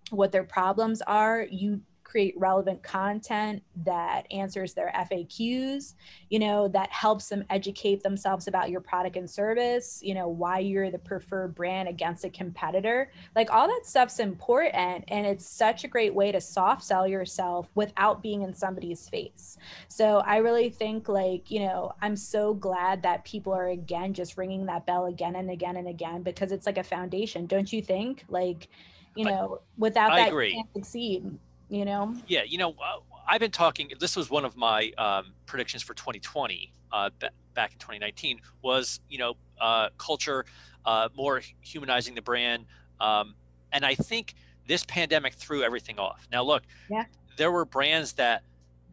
[0.09, 1.47] what their problems are.
[1.49, 1.81] You
[2.13, 5.95] create relevant content that answers their FAQs,
[6.29, 10.59] you know, that helps them educate themselves about your product and service, you know, why
[10.59, 13.11] you're the preferred brand against a competitor.
[13.35, 17.67] Like all that stuff's important and it's such a great way to soft sell yourself
[17.73, 19.57] without being in somebody's face.
[19.87, 24.37] So I really think like, you know, I'm so glad that people are again just
[24.37, 27.81] ringing that bell again and again and again because it's like a foundation, don't you
[27.81, 28.23] think?
[28.29, 28.67] Like,
[29.15, 30.49] you know, without I that agree.
[30.49, 33.91] you can't succeed you know Yeah, you know, uh, I've been talking.
[33.99, 38.39] This was one of my um, predictions for 2020 uh, ba- back in 2019.
[38.61, 40.45] Was you know uh, culture
[40.85, 42.65] uh, more humanizing the brand,
[42.99, 43.35] um,
[43.71, 44.35] and I think
[44.67, 46.27] this pandemic threw everything off.
[46.31, 47.05] Now look, Yeah.
[47.37, 48.43] there were brands that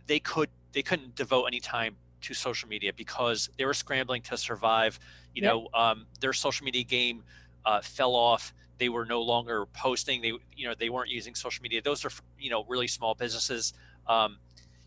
[0.06, 4.36] they could they couldn't devote any time to social media because they were scrambling to
[4.36, 4.98] survive.
[5.34, 5.52] You Yep.
[5.52, 7.24] know, um, their social media game
[7.64, 11.62] uh, fell off they were no longer posting they you know they weren't using social
[11.62, 11.80] media.
[11.80, 13.74] Those are you know really small businesses.
[14.08, 14.38] Um,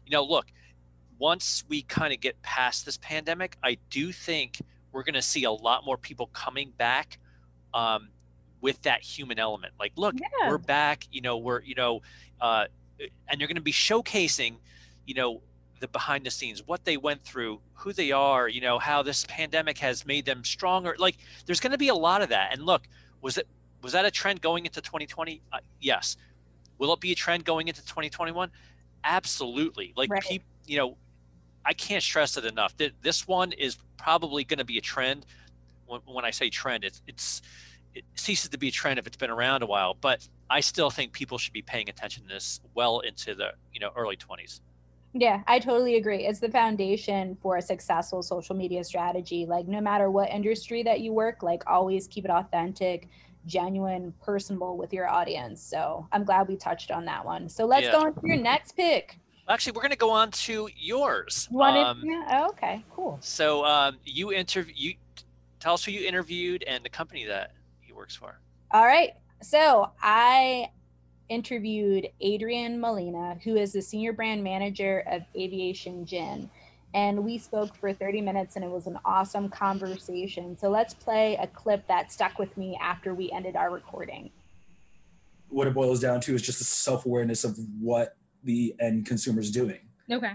[0.05, 0.47] you know look
[1.17, 4.59] once we kind of get past this pandemic i do think
[4.93, 7.19] we're going to see a lot more people coming back
[7.73, 8.09] um,
[8.61, 9.73] with that human element.
[9.79, 10.49] Like look Yeah.
[10.49, 12.01] we're back you know we're you know
[12.39, 12.65] uh,
[13.27, 14.55] and you're going to be showcasing
[15.05, 15.41] you know
[15.79, 19.25] the behind the scenes what they went through who they are you know how this
[19.27, 20.95] pandemic has made them stronger.
[20.97, 22.53] Like there's going to be a lot of that.
[22.53, 22.83] And look
[23.21, 23.47] was it
[23.83, 26.17] was that a trend going into 2020 uh, yes
[26.79, 28.49] will it be a trend going into 2021
[29.03, 30.41] absolutely like Right.
[30.65, 30.97] you know
[31.65, 35.25] i can't stress it enough that this one is probably going to be a trend
[35.85, 37.41] when, when i say trend it's it's
[37.93, 40.89] it ceases to be a trend if it's been around a while but i still
[40.89, 44.61] think people should be paying attention to this well into the you know early 20s
[45.15, 46.25] Yeah, I totally agree.
[46.25, 49.45] It's the foundation for a successful social media strategy.
[49.45, 53.09] Like, no matter what industry that you work, like, always keep it authentic,
[53.45, 55.61] genuine, personable with your audience.
[55.61, 57.49] So, I'm glad we touched on that one.
[57.49, 57.91] So, let's Yeah.
[57.93, 59.19] go on to your next pick.
[59.49, 63.17] actually we're going to go on to yours You Um, yeah, oh, okay, cool.
[63.21, 64.93] so um, you interview you
[65.59, 67.51] tell us who you interviewed and the company that
[67.81, 68.39] he works for
[68.71, 69.11] All right.
[69.41, 70.69] So, I
[71.29, 76.49] interviewed Adrian Molina, who is the senior brand manager of Aviation Gin.
[76.93, 80.57] And we spoke for 30 minutes and it was an awesome conversation.
[80.57, 84.29] So let's play a clip that stuck with me after we ended our recording.
[85.49, 89.51] what it boils down to is just a self-awareness of what the end consumer is
[89.51, 89.79] doing
[90.11, 90.33] Okay.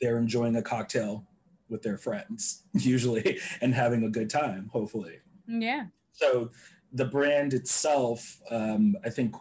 [0.00, 1.26] they're enjoying a cocktail
[1.68, 5.18] with their friends usually and having a good time hopefully
[5.48, 5.86] Yeah.
[6.12, 6.50] so
[6.92, 9.34] the brand itself um, i think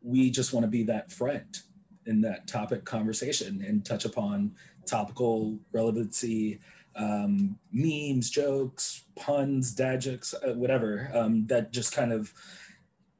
[0.00, 1.58] we just want to be that friend
[2.06, 4.54] in that topic conversation and touch upon
[4.86, 6.58] topical relevancy
[6.94, 12.32] um, memes jokes puns dad jokes uh, whatever um, that just kind of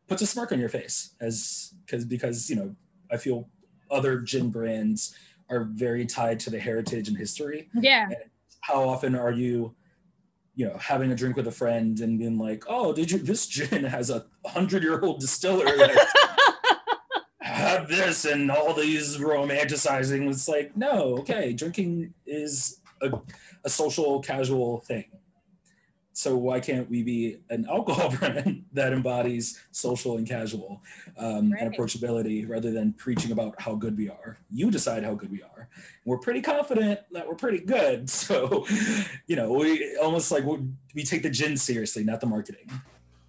[0.08, 2.74] puts a smirk on your face as because because you know
[3.10, 3.48] i feel
[3.90, 5.14] other gin brands
[5.48, 8.08] are very tied to the heritage and history Yeah.
[8.62, 9.74] how often are you
[10.54, 13.46] you know having a drink with a friend and being like oh did you this
[13.46, 16.31] gin has a hundred year old distiller that
[17.78, 23.10] this and all these romanticizing it's like no okay drinking is a,
[23.64, 25.06] a social casual thing.
[26.14, 30.82] So why can't we be an alcohol brand that embodies social and casual
[31.16, 34.38] um, and approachability rather than preaching about how good we are?
[34.50, 35.68] You decide how good we are.
[36.04, 38.10] We're pretty confident that we're pretty good.
[38.22, 38.66] So
[39.26, 40.44] you know we almost like
[40.94, 42.70] we take the gin seriously not the marketing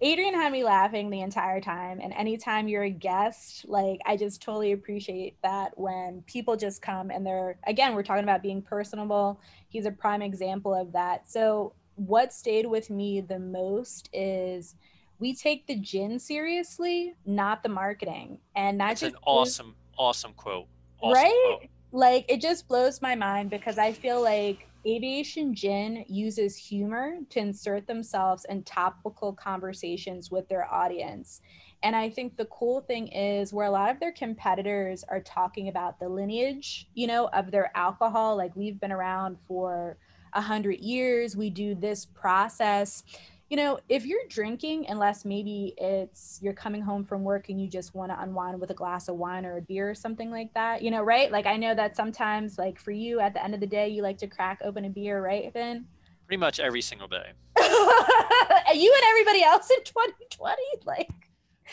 [0.04, 1.98] Adrian had me laughing the entire time.
[1.98, 7.10] And anytime you're a guest, like I just totally appreciate that when people just come
[7.10, 9.40] and they're, again, we're talking about being personable.
[9.70, 11.26] He's a prime example of that.
[11.28, 14.74] So, what stayed with me the most is
[15.20, 18.40] we take the gin seriously, not the marketing.
[18.54, 20.66] And that that's an awesome awesome quote
[21.00, 21.56] awesome right?
[21.60, 21.70] quote.
[21.92, 27.40] Like it just blows my mind because I feel like Aviation Gin uses humor to
[27.40, 31.40] insert themselves in topical conversations with their audience.
[31.82, 35.68] And I think the cool thing is where a lot of their competitors are talking
[35.68, 38.36] about the lineage, you know, of their alcohol.
[38.36, 39.96] Like we've been around for
[40.34, 41.36] a hundred years.
[41.36, 43.04] We do this process
[43.50, 47.68] you know, if you're drinking, unless maybe it's you're coming home from work and you
[47.68, 50.52] just want to unwind with a glass of wine or a beer or something like
[50.54, 51.30] that, you know, right?
[51.30, 54.02] Like I know that sometimes, like for you, at the end of the day, you
[54.02, 55.84] like to crack open a beer, right, Vin?
[56.26, 57.32] Pretty much every single day.
[57.58, 61.10] you and everybody else in 2020, like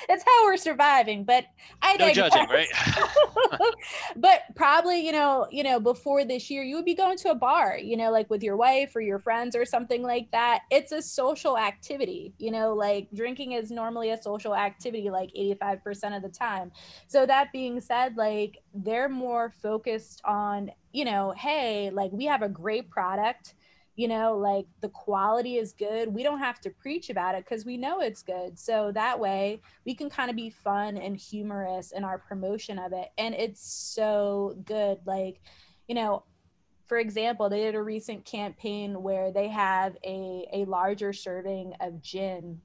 [0.10, 1.24] it's how we're surviving.
[1.24, 1.46] But
[1.82, 2.68] I no judging, right?
[4.16, 7.36] but probably, you know, you know, before this year, you would be going to a
[7.36, 10.62] bar, you know, like with your wife or your friends or something like that.
[10.70, 16.16] It's a social activity, you know, like drinking is normally a social activity, like 85%
[16.16, 16.72] of the time.
[17.08, 22.42] So that being said, like they're more focused on, you know, hey, like we have
[22.42, 23.56] a great product
[23.96, 27.66] you know like the quality is good we don't have to preach about it because
[27.66, 28.58] we know it's good.
[28.58, 32.94] So that way we can kind of be fun and humorous in our promotion of
[32.94, 35.42] it and it's so good like
[35.88, 36.24] you know
[36.88, 42.02] for example they did a recent campaign where they have a, a larger serving of
[42.02, 42.60] gin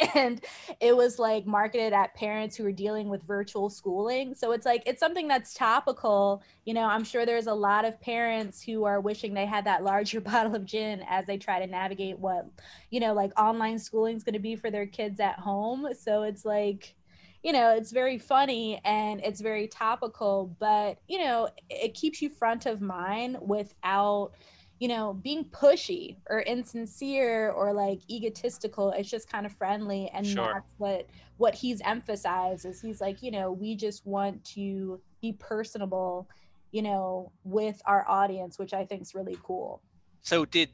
[0.14, 0.44] and
[0.80, 4.34] it was like marketed at parents who are dealing with virtual schooling.
[4.34, 6.42] So it's like it's something that's topical.
[6.64, 9.82] You know i'm sure there's a lot of parents who are wishing they had that
[9.82, 12.46] larger bottle of gin as they try to navigate what
[12.90, 15.88] you know like online schooling is going to be for their kids at home.
[15.98, 16.94] So it's like
[17.42, 22.30] you know it's very funny and it's very topical but you know it keeps you
[22.30, 24.32] front of mind without
[24.82, 28.90] you know, being pushy or insincere or like egotistical.
[28.90, 30.54] It's just kind of friendly, and sure.
[30.54, 32.66] that's what what he's emphasized.
[32.66, 36.28] Is he's like, you know, we just want to be personable,
[36.72, 39.80] you know, with our audience, which I think is really cool.
[40.22, 40.70] So did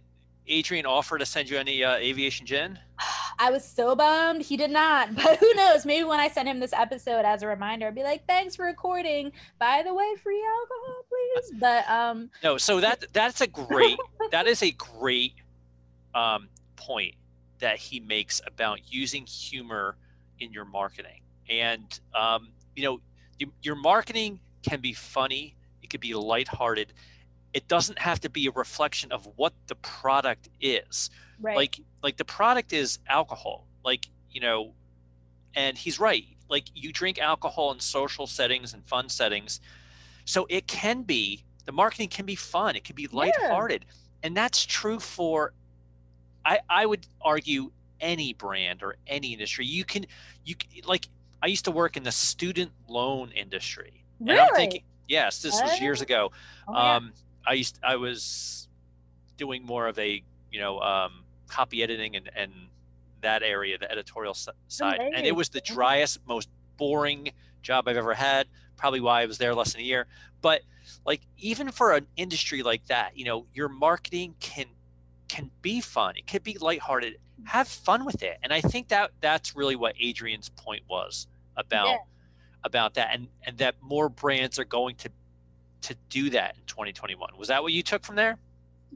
[0.46, 2.78] Adrian offer to send you any uh, aviation gin?
[3.38, 5.84] I was so bummed he did not, but who knows?
[5.84, 8.64] Maybe when I send him this episode as a reminder, I'll be like, "Thanks for
[8.64, 9.32] recording.
[9.58, 11.02] By the way, free alcohol,
[11.34, 12.58] please." But um, no.
[12.58, 13.98] So that that's a great
[14.30, 15.34] that is a great
[16.14, 17.14] um point
[17.58, 19.96] that he makes about using humor
[20.40, 23.00] in your marketing, and um, you know,
[23.38, 25.54] you, your marketing can be funny.
[25.82, 26.92] It could be lighthearted
[27.54, 31.10] it doesn't have to be a reflection of what the product is
[31.40, 31.56] right.
[31.56, 34.72] like like the product is alcohol like you know
[35.54, 39.60] and he's right like you drink alcohol in social settings and fun settings
[40.28, 43.94] so it can be the marketing can be fun it can be lighthearted yeah.
[44.22, 45.52] and that's true for
[46.44, 50.04] i i would argue any brand or any industry you can
[50.44, 50.54] you
[50.86, 51.08] like
[51.42, 54.38] i used to work in the student loan industry really?
[54.38, 56.30] and i'm thinking yes this was years ago
[56.68, 57.12] oh, um
[57.48, 58.68] I used I was
[59.36, 62.52] doing more of a you know um, copy editing and and
[63.22, 68.14] that area, the editorial side, and it was the driest, most boring job I've ever
[68.14, 68.46] had.
[68.78, 70.06] Probably why I was there less than a year.
[70.40, 70.62] But
[71.04, 74.66] like even for an industry like that, you know, your marketing can
[75.28, 76.16] can be fun.
[76.16, 77.14] It could be lighthearted.
[77.14, 77.46] Mm-hmm.
[77.46, 78.38] Have fun with it.
[78.42, 81.96] And I think that that's really what Adrian's point was about yeah.
[82.64, 85.10] about that and and that more brands are going to
[85.82, 87.30] to do that in 2021.
[87.36, 88.38] Was that what you took from there?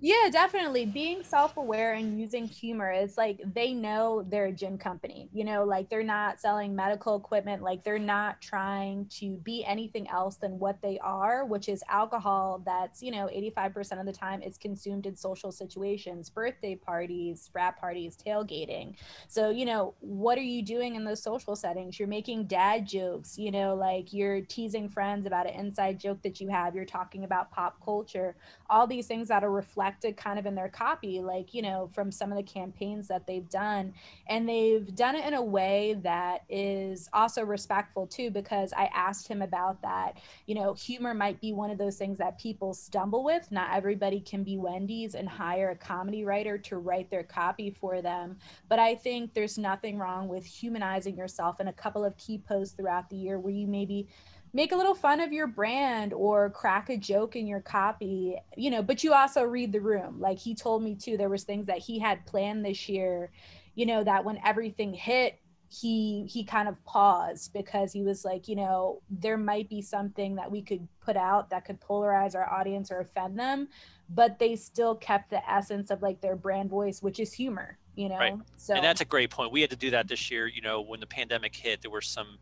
[0.00, 0.86] Yeah, definitely.
[0.86, 5.28] Being self aware and using humor is like they know they're a gin company.
[5.32, 10.08] You know, like they're not selling medical equipment, like they're not trying to be anything
[10.08, 14.42] else than what they are, which is alcohol that's, you know, 85% of the time
[14.42, 18.94] is consumed in social situations, birthday parties, frat parties, tailgating.
[19.28, 21.98] So, you know, what are you doing in those social settings?
[21.98, 26.40] You're making dad jokes, you know, like you're teasing friends about an inside joke that
[26.40, 28.36] you have, you're talking about pop culture,
[28.70, 31.90] all these things that are reflected reflected kind of in their copy, like, you know,
[31.92, 33.92] from some of the campaigns that they've done.
[34.28, 39.26] And they've done it in a way that is also respectful too, because I asked
[39.26, 40.18] him about that.
[40.46, 43.50] You know, humor might be one of those things that people stumble with.
[43.50, 48.00] Not everybody can be Wendy's and hire a comedy writer to write their copy for
[48.02, 48.38] them.
[48.68, 52.74] But I think there's nothing wrong with humanizing yourself in a couple of key posts
[52.74, 54.08] throughout the year where you maybe
[54.52, 58.70] make a little fun of your brand or crack a joke in your copy you
[58.70, 60.20] know but you also read the room.
[60.20, 63.30] Like he told me too there was things that he had planned this year
[63.74, 65.38] you know that when everything hit
[65.72, 70.34] he he kind of paused because he was like you know there might be something
[70.34, 73.66] that we could put out that could polarize our audience or offend them
[74.10, 78.08] but they still kept the essence of like their brand voice which is humor you
[78.08, 78.16] know?
[78.16, 78.34] Right.
[78.56, 79.52] so and that's a great point.
[79.52, 82.02] We had to do that this year you know when the pandemic hit there were
[82.02, 82.38] some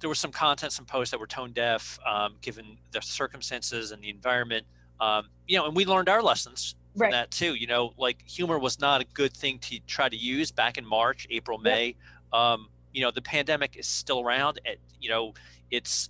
[0.00, 4.02] there was some content, some posts that were tone deaf, um, given the circumstances and
[4.02, 4.66] the environment.
[5.00, 7.12] um, you know, and we learned our lessons from Right.
[7.12, 7.54] that too.
[7.54, 10.84] You know, like humor was not a good thing to try to use back in
[10.84, 11.62] March, April, Yep.
[11.64, 11.96] May.
[12.32, 14.60] Um, you know, the pandemic is still around.
[14.64, 15.34] It, you know,
[15.70, 16.08] it's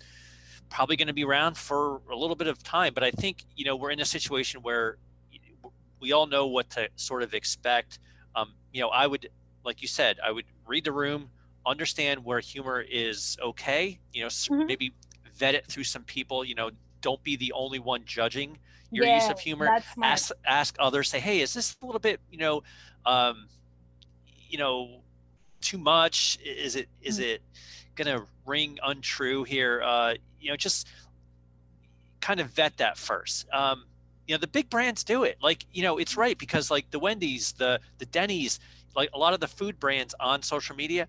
[0.70, 2.94] probably going to be around for a little bit of time.
[2.94, 4.96] But I think you know we're in a situation where
[6.00, 7.98] we all know what to sort of expect.
[8.34, 9.28] Um, you know, I would,
[9.64, 11.28] like you said, I would read the room,
[11.68, 14.00] understand where humor is okay.
[14.12, 14.68] You know, s Mhm.
[14.68, 14.94] maybe
[15.36, 16.44] vet it through some people.
[16.44, 18.58] You know, don't be the only one judging
[18.92, 19.74] your use of humor.
[20.02, 21.08] Ask ask others.
[21.10, 22.62] Say, hey, is this a little bit, you know,
[23.06, 23.48] um,
[24.48, 25.02] you know,
[25.60, 26.38] too much?
[26.44, 27.24] Is it is Mm.
[27.24, 27.42] it
[27.96, 29.82] gonna ring untrue here?
[29.82, 30.88] Uh, you know, just
[32.20, 33.46] kind of vet that first.
[33.52, 33.86] Um,
[34.26, 35.38] you know, the big brands do it.
[35.42, 38.60] Like, you know, it's right because like the Wendy's, the the Denny's,
[38.94, 41.08] like a lot of the food brands on social media,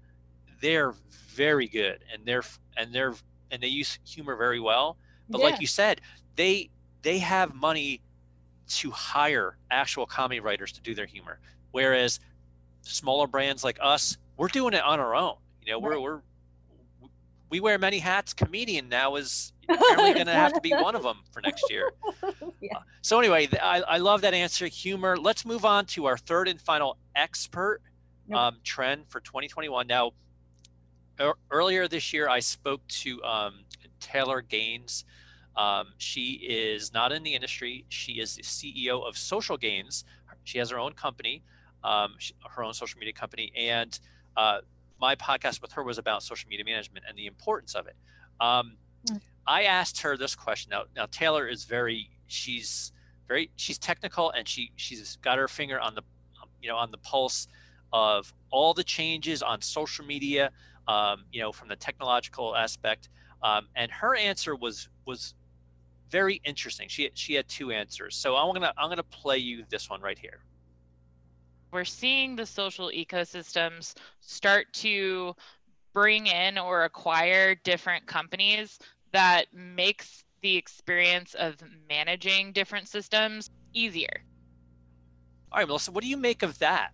[0.61, 0.93] they're
[1.29, 2.43] very good and they're
[2.77, 3.13] and they're
[3.51, 4.97] and they use humor very well.
[5.29, 5.45] But Yeah.
[5.45, 6.01] like you said,
[6.35, 6.69] they
[7.01, 8.01] they have money
[8.67, 11.39] to hire actual comedy writers to do their humor.
[11.71, 12.19] Whereas
[12.81, 15.35] smaller brands like us, we're doing it on our own.
[15.63, 16.01] You know, we're Right.
[16.01, 16.21] we're
[17.49, 18.33] we wear many hats.
[18.33, 21.91] Comedian now is apparently going to have to be one of them for next year.
[22.61, 22.77] Yeah.
[22.77, 24.67] Uh, So anyway, I, I love that answer.
[24.67, 25.15] Humor.
[25.17, 27.81] Let's move on to our third and final expert
[28.27, 28.37] Yep.
[28.37, 29.87] um, trend for 2021.
[29.87, 30.11] Now,
[31.19, 33.59] ear- earlier this year, I spoke to um,
[33.99, 35.05] Taylor Gaines.
[35.55, 37.85] Um, she is not in the industry.
[37.89, 40.05] She is the CEO of Social Gains.
[40.43, 41.43] She has her own company,
[41.83, 43.99] um, sh- her own social media company, and
[44.37, 44.59] uh,
[44.99, 47.95] my podcast with her was about social media management and the importance of it.
[48.39, 49.21] Um, Mm.
[49.47, 50.71] I asked her this question.
[50.71, 52.91] Now, now Taylor is very she's
[53.27, 56.01] very she's technical and she she's got her finger on the
[56.61, 57.47] you know on the pulse
[57.93, 60.51] of all the changes on social media.
[60.89, 63.09] Um, you know from the technological aspect.
[63.43, 65.35] Um, and her answer was was
[66.11, 66.89] very interesting.
[66.89, 68.15] She she had two answers.
[68.17, 70.41] So I'm gonna I'm gonna play you this one right here.
[71.73, 75.35] we're seeing the social ecosystems start to
[75.93, 78.79] bring in or acquire different companies
[79.13, 81.55] that makes the experience of
[81.89, 84.23] managing different systems easier.
[85.51, 86.91] All right, Melissa, what do you make of that?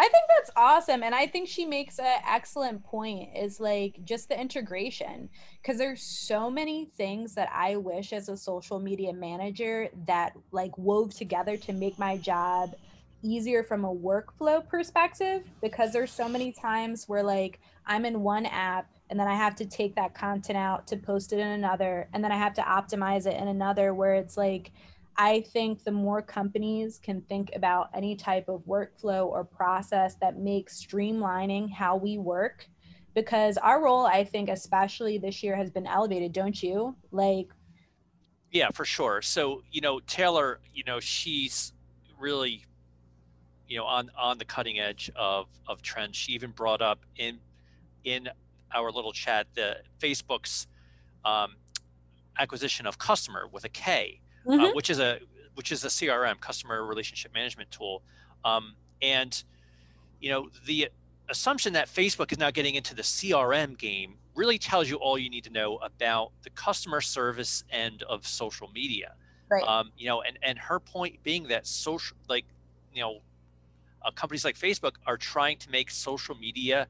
[0.00, 1.02] I think that's awesome.
[1.02, 5.28] And I think she makes an excellent point is like just the integration.
[5.60, 10.76] Because there's so many things that I wish as a social media manager that like
[10.78, 12.74] wove together to make my job
[13.22, 15.42] easier from a workflow perspective.
[15.60, 19.54] Because there's so many times where like I'm in one app and then I have
[19.56, 22.08] to take that content out to post it in another.
[22.14, 24.72] And then I have to optimize it in another where it's like,
[25.16, 30.38] I think the more companies can think about any type of workflow or process that
[30.38, 32.66] makes streamlining how we work,
[33.14, 36.96] because our role, I think, especially this year, has been elevated, don't you?
[37.10, 37.48] Like,
[38.50, 39.20] Yeah, for sure.
[39.22, 41.72] So, you know, Taylor, you know, she's
[42.18, 42.64] really,
[43.68, 46.16] you know, on on the cutting edge of of trends.
[46.16, 47.38] She even brought up in
[48.04, 48.28] in
[48.74, 50.66] our little chat the Facebook's
[51.24, 51.56] um,
[52.38, 54.20] acquisition of Kustomer with a K,
[54.58, 54.74] uh, Mhm.
[54.74, 55.20] which is a
[55.54, 58.04] which is a CRM, customer relationship management tool.
[58.44, 59.42] Um, and
[60.20, 60.90] you know, the
[61.28, 65.30] assumption that Facebook is now getting into the CRM game really tells you all you
[65.30, 69.16] need to know about the customer service end of social media.
[69.50, 69.64] right.
[69.66, 72.46] Um, you know, and and her point being that social, like,
[72.92, 73.20] you know,
[74.02, 76.88] uh, companies like Facebook are trying to make social media,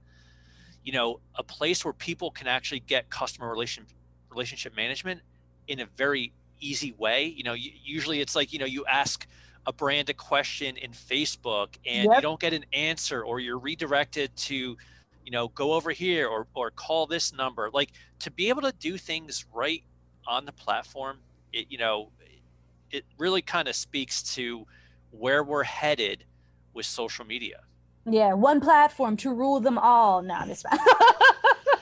[0.85, 3.87] you know, a place where people can actually get customer relation
[4.31, 5.23] relationship management
[5.69, 7.25] in a very easy way.
[7.25, 9.27] You know, usually it's like you know you ask
[9.67, 14.35] a brand a question in Facebook and you don't get an answer, or you're redirected
[14.35, 14.77] to,
[15.25, 17.71] you know, go over here or or call this number.
[17.73, 17.91] Like
[18.21, 19.83] to be able to do things right
[20.27, 21.19] on the platform,
[21.53, 22.11] it you know,
[22.91, 24.67] it really kind of speaks to
[25.11, 26.25] where we're headed
[26.73, 27.61] with social media.
[28.07, 30.23] yeah, one platform to rule them all.
[30.23, 30.65] No, just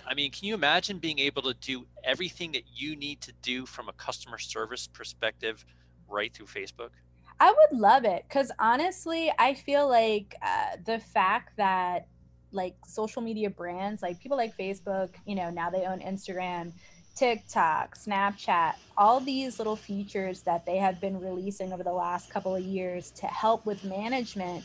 [0.08, 3.66] I mean, can you imagine being able to do everything that you need to do
[3.66, 5.64] from a customer service perspective
[6.08, 6.90] right through Facebook?
[7.38, 12.06] I would love it because honestly, I feel like uh, the fact that
[12.52, 16.72] like social media brands, like people like Facebook, you know, now they own Instagram,
[17.14, 22.56] TikTok, Snapchat, all these little features that they have been releasing over the last couple
[22.56, 24.64] of years to help with management.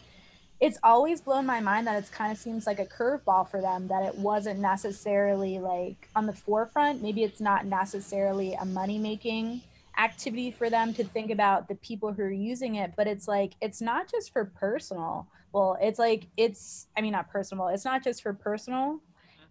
[0.60, 3.88] It's always blown my mind that it's kind of seems like a curveball for them
[3.90, 7.02] that it wasn't necessarily like on the forefront.
[7.02, 9.62] Maybe it's not necessarily a money making
[9.98, 13.54] activity for them to think about the people who are using it but it's like
[13.62, 18.04] it's not just for personal well it's like it's i mean not personal it's not
[18.04, 19.00] just for personal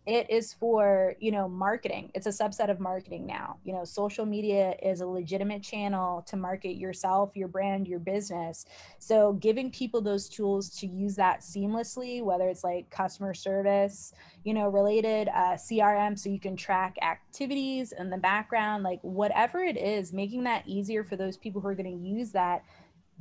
[0.06, 2.10] it is for you know marketing.
[2.14, 3.58] It's a subset of marketing now.
[3.64, 8.66] You know social media is a legitimate channel to market yourself your brand your business.
[8.98, 14.12] So giving people those tools to use that seamlessly whether it's like customer service
[14.44, 19.60] you know related uh, crm so you can track activities in the background like whatever
[19.60, 22.64] it is making that easier for those people who are going to use that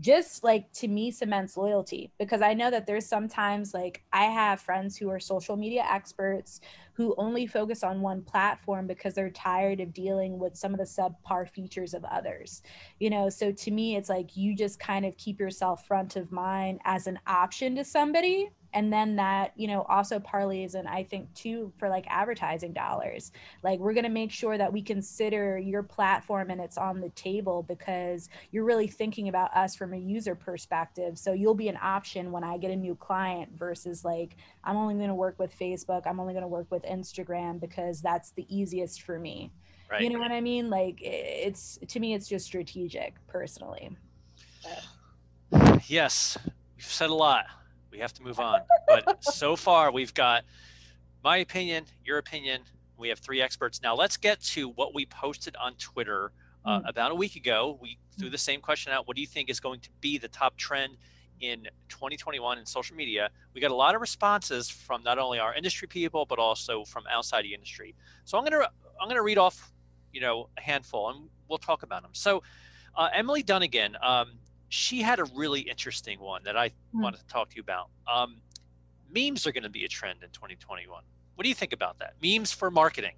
[0.02, 4.60] just like to me cements loyalty because I know that there's sometimes like I have
[4.60, 6.60] friends who are social media experts
[6.93, 10.86] who only focus on one platform because they're tired of dealing with some of the
[10.86, 12.64] subpar features of others.
[12.99, 16.32] You know, so to me it's like you just kind of keep yourself front of
[16.32, 21.03] mind as an option to somebody and then that you know also parlays and i
[21.03, 23.32] think too for like advertising dollars.
[23.63, 27.09] Like we're going to make sure that we consider your platform and it's on the
[27.09, 31.17] table because you're really thinking about us from a user perspective.
[31.17, 34.95] So you'll be an option when i get a new client versus like i'm only
[34.95, 38.45] going to work with facebook i'm only going to work with instagram because that's the
[38.49, 39.51] easiest for me.
[39.89, 40.01] Right.
[40.01, 40.69] you know what i mean?
[40.69, 43.95] Like it's to me it's just strategic personally.
[45.51, 45.89] But.
[45.89, 46.38] yes.
[46.78, 47.45] You've said a lot
[47.92, 48.62] we have to move on.
[48.88, 50.44] But so far, we've got
[51.24, 52.62] my opinion, your opinion.
[52.98, 53.82] We have three experts.
[53.82, 56.32] Now, let's get to what we posted on Twitter
[56.66, 56.89] uh, mm.
[56.89, 57.78] about a week ago.
[57.82, 59.08] We threw the same question out.
[59.08, 60.98] What do you think is going to be the top trend
[61.39, 63.30] in 2021 in social media?
[63.54, 67.04] We got a lot of responses from not only our industry people, but also from
[67.12, 67.96] outside the industry.
[68.26, 68.70] So I'm gonna
[69.02, 69.72] I'm gonna read off,
[70.14, 72.12] you know, a handful, and we'll talk about them.
[72.14, 72.44] So,
[72.96, 74.34] uh, Emily Dunnigan, um,
[74.72, 76.74] she had a really interesting one that I mm.
[76.93, 77.89] wanted to talk to you about.
[78.11, 78.38] Um,
[79.13, 81.03] memes are going to be a trend in 2021.
[81.36, 82.13] What do you think about that?
[82.24, 83.11] Memes for marketing.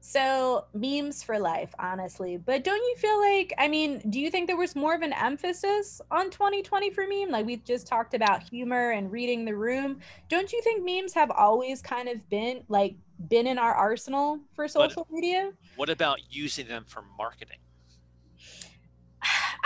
[0.00, 2.38] So, memes for life, honestly.
[2.38, 5.12] But don't you feel like, I mean, do you think there was more of an
[5.12, 7.28] emphasis on 2020 for meme?
[7.30, 10.00] Like we just talked about humor and reading the room.
[10.30, 12.94] Don't you think memes have always kind of been like
[13.28, 15.52] been in our arsenal for social but media?
[15.76, 17.58] What about using them for marketing?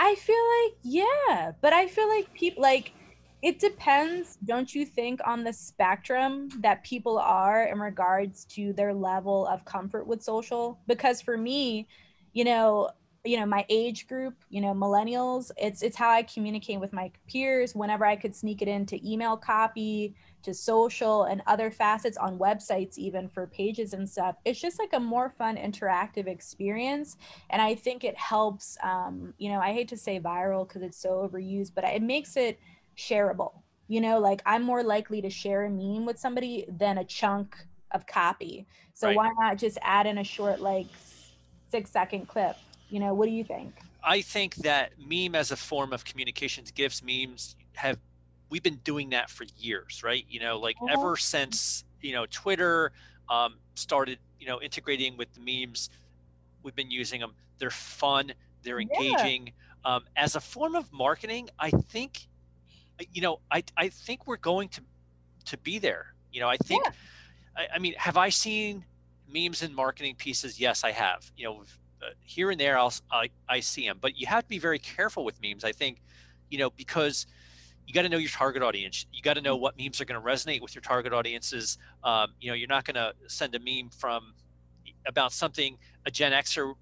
[0.01, 2.91] I feel like yeah, but I feel like people like
[3.43, 8.95] it depends, don't you think, on the spectrum that people are in regards to their
[8.95, 10.79] level of comfort with social?
[10.87, 11.87] Because for me,
[12.33, 12.89] you know,
[13.23, 17.11] you know my age group you know millennials it's it's how i communicate with my
[17.27, 22.37] peers whenever i could sneak it into email copy to social and other facets on
[22.37, 27.17] websites even for pages and stuff it's just like a more fun interactive experience
[27.49, 30.97] and i think it helps um, you know i hate to say viral because it's
[30.97, 32.59] so overused but it makes it
[32.97, 37.05] shareable you know like i'm more likely to share a meme with somebody than a
[37.05, 37.55] chunk
[37.91, 39.17] of copy so right.
[39.17, 40.87] why not just add in a short like
[41.71, 42.55] six second clip
[42.91, 43.73] you know, what do you think?
[44.03, 47.97] I think that meme as a form of communications gifts, memes have
[48.51, 50.25] we've been doing that for years, right?
[50.29, 50.99] You know, like uh-huh.
[50.99, 52.91] ever since you know Twitter
[53.29, 55.89] um, started, you know, integrating with the memes,
[56.61, 57.33] we've been using them.
[57.57, 58.33] They're fun.
[58.61, 59.47] They're engaging.
[59.85, 59.95] Yeah.
[59.95, 62.27] Um, as a form of marketing, I think,
[63.11, 64.81] you know, I I think we're going to
[65.45, 66.13] to be there.
[66.31, 66.83] You know, I think.
[66.85, 66.91] Yeah.
[67.55, 68.85] I, I mean, have I seen
[69.27, 70.59] memes and marketing pieces?
[70.59, 71.31] Yes, I have.
[71.35, 71.63] You know,
[72.01, 74.79] uh, here and there I'll, I, I see them, but you have to be very
[74.79, 75.63] careful with memes.
[75.63, 76.01] I think,
[76.49, 77.27] you know, because
[77.87, 79.05] you got to know your target audience.
[79.11, 81.77] You got to know what memes are going to resonate with your target audiences.
[82.03, 84.33] Um, you know, you're not going to send a meme from
[85.05, 86.73] about something a Gen Xer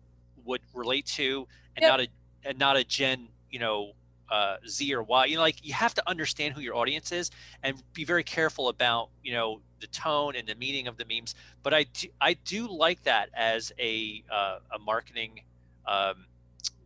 [0.46, 1.92] would relate to, and yep.
[1.92, 2.08] not a
[2.46, 3.94] and not a Gen, you know,
[4.30, 5.26] uh, Z or Y.
[5.26, 7.32] You know, like you have to understand who your audience is
[7.64, 11.36] and be very careful about you know the tone and the meaning of the memes.
[11.64, 15.42] But I do, I do like that as a uh, a marketing,
[15.86, 16.26] um,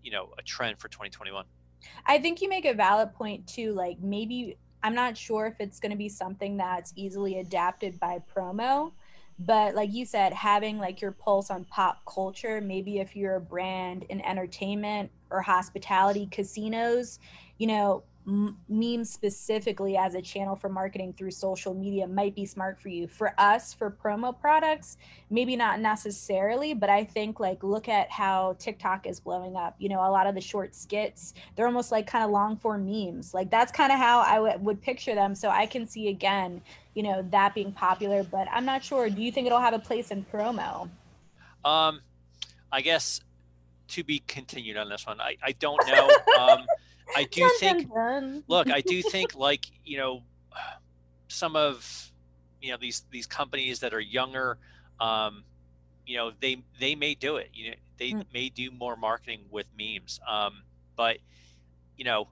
[0.03, 1.45] you know, a trend for 2021.
[2.05, 3.73] I think you make a valid point too.
[3.73, 8.19] Like maybe I'm not sure if it's going to be something that's easily adapted by
[8.35, 8.91] promo
[9.39, 13.41] but like you said having like your pulse on pop culture maybe if you're a
[13.41, 17.19] brand in entertainment or hospitality casinos
[17.57, 22.45] you know m- memes specifically as a channel for marketing through social media might be
[22.45, 23.07] smart for you.
[23.07, 24.97] For us for promo products
[25.29, 29.75] maybe not necessarily but i think like look at how tiktok is blowing up.
[29.79, 32.85] You know a lot of the short skits they're almost like kind of long form
[32.85, 33.33] memes.
[33.33, 36.61] Like that's kind of how I w- would picture them so i can see again
[36.93, 39.09] you know that being popular but i'm not sure.
[39.09, 40.89] Do you think it'll have a place in promo?
[41.65, 42.01] Um
[42.71, 43.21] i guess
[43.89, 46.09] to be continued on this one i i don't know.
[46.39, 46.65] Um
[47.15, 47.89] I do think.
[48.47, 50.23] look, I do think like you know,
[51.27, 52.11] some of
[52.61, 54.57] you know these these companies that are younger,
[54.99, 55.43] um,
[56.05, 57.49] you know they they may do it.
[57.53, 58.25] You know they mm.
[58.33, 60.19] may do more marketing with memes.
[60.29, 60.63] Um,
[60.95, 61.17] but
[61.97, 62.27] you know,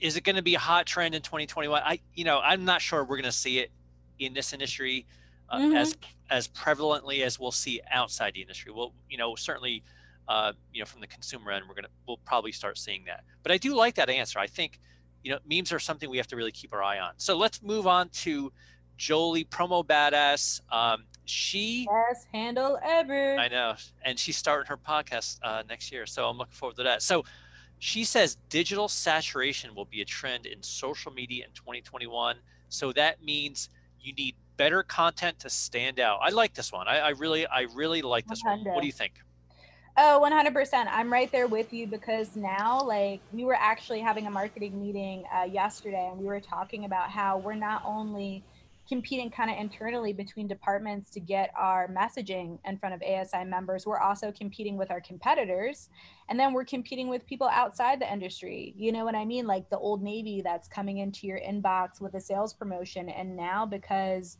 [0.00, 1.82] is it going to be a hot trend in 2021?
[1.84, 3.70] I you know I'm not sure we're going to see it
[4.18, 5.06] in this industry
[5.48, 5.76] uh, mm-hmm.
[5.76, 5.96] as
[6.30, 8.72] as prevalently as we'll see outside the industry.
[8.72, 9.82] Well, you know, certainly,
[10.28, 13.24] uh, you know, from the consumer end, we're gonna we'll probably start seeing that.
[13.42, 14.38] But I do like that answer.
[14.38, 14.80] I think,
[15.22, 17.12] you know, memes are something we have to really keep our eye on.
[17.16, 18.52] So let's move on to
[18.96, 20.60] Jolie, promo badass.
[20.72, 23.36] Um, she best handle ever.
[23.36, 26.82] I know, and she's starting her podcast uh, next year, so I'm looking forward to
[26.84, 27.02] that.
[27.02, 27.24] So
[27.78, 32.36] she says digital saturation will be a trend in social media in 2021.
[32.68, 33.68] So that means
[34.00, 36.20] you need better content to stand out.
[36.22, 36.88] I like this one.
[36.88, 38.64] I, I really, I really like this 100.
[38.64, 38.74] one.
[38.74, 39.14] What do you think?
[39.98, 40.86] Oh, 100%.
[40.90, 45.24] I'm right there with you because now, like, we were actually having a marketing meeting
[45.34, 48.44] uh, yesterday and we were talking about how we're not only
[48.86, 53.86] competing kind of internally between departments to get our messaging in front of ASI members.
[53.86, 55.88] We're also competing with our competitors.
[56.28, 58.74] And then we're competing with people outside the industry.
[58.76, 59.46] You know what I mean?
[59.46, 63.08] Like the old Navy that's coming into your inbox with a sales promotion.
[63.08, 64.36] And now, because,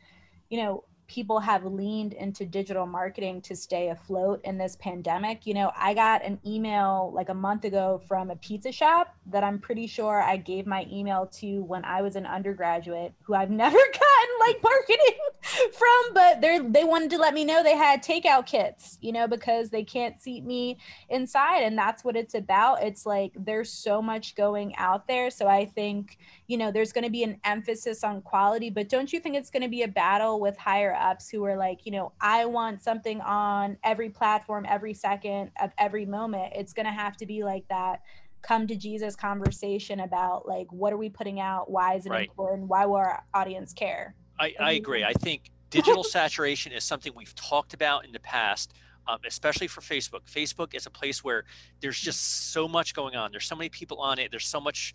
[0.50, 5.46] you know, people have leaned into digital marketing to stay afloat in this pandemic.
[5.46, 9.44] You know, I got an email like a month ago from a pizza shop that
[9.44, 13.50] I'm pretty sure I gave my email to when I was an undergraduate, who I've
[13.56, 15.18] never gotten like marketing
[15.72, 19.28] from, but they they wanted to let me know they had takeout kits, you know,
[19.28, 20.78] because they can't seat me
[21.08, 22.82] inside and that's what it's about.
[22.82, 27.04] It's like there's so much going out there, so I think, you know, there's going
[27.04, 29.88] to be an emphasis on quality, but don't you think it's going to be a
[29.88, 34.66] battle with higher ups who are like, you know, I want something on every platform,
[34.68, 36.52] every second of every moment.
[36.56, 38.02] It's going to have to be like that
[38.42, 41.70] come to Jesus conversation about like, what are we putting out?
[41.70, 42.28] Why is it right.
[42.28, 42.68] important?
[42.68, 44.14] Why will our audience care?
[44.38, 45.02] I, I agree.
[45.02, 48.72] I think digital saturation is something we've talked about in the past.
[49.08, 50.22] Um, especially for Facebook.
[50.28, 51.44] Facebook is a place where
[51.78, 53.30] there's just so much going on.
[53.30, 54.32] There's so many people on it.
[54.32, 54.94] There's so much,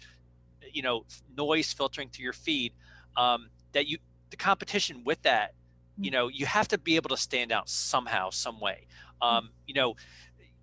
[0.70, 1.06] you know,
[1.38, 2.74] noise filtering through your feed
[3.16, 4.00] um, that you
[4.30, 5.54] the competition with that
[5.98, 8.88] you know you have to be able to stand out somehow some way.
[9.22, 9.96] Um, you know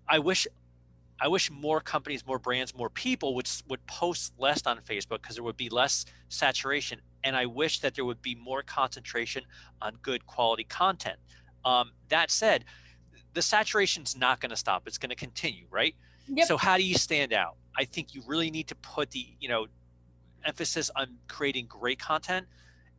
[0.09, 0.47] i wish
[1.21, 5.35] i wish more companies more brands more people would would post less on facebook because
[5.35, 9.43] there would be less saturation and i wish that there would be more concentration
[9.81, 11.17] on good quality content.
[11.63, 12.65] Um, that said
[13.33, 15.95] the saturation's not going to stop it's going to continue right?
[16.27, 16.47] Yep.
[16.47, 17.55] so how do you stand out?
[17.77, 19.67] I think you really need to put the you know
[20.45, 22.47] emphasis on creating great content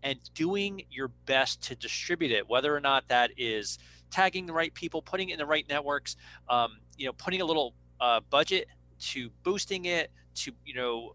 [0.02, 3.78] and doing your best to distribute it, whether or not that is
[4.10, 6.16] tagging the right people, putting it in the right networks,
[6.48, 8.66] um, you know, putting a little uh, budget
[8.98, 11.14] to boosting it, to you know,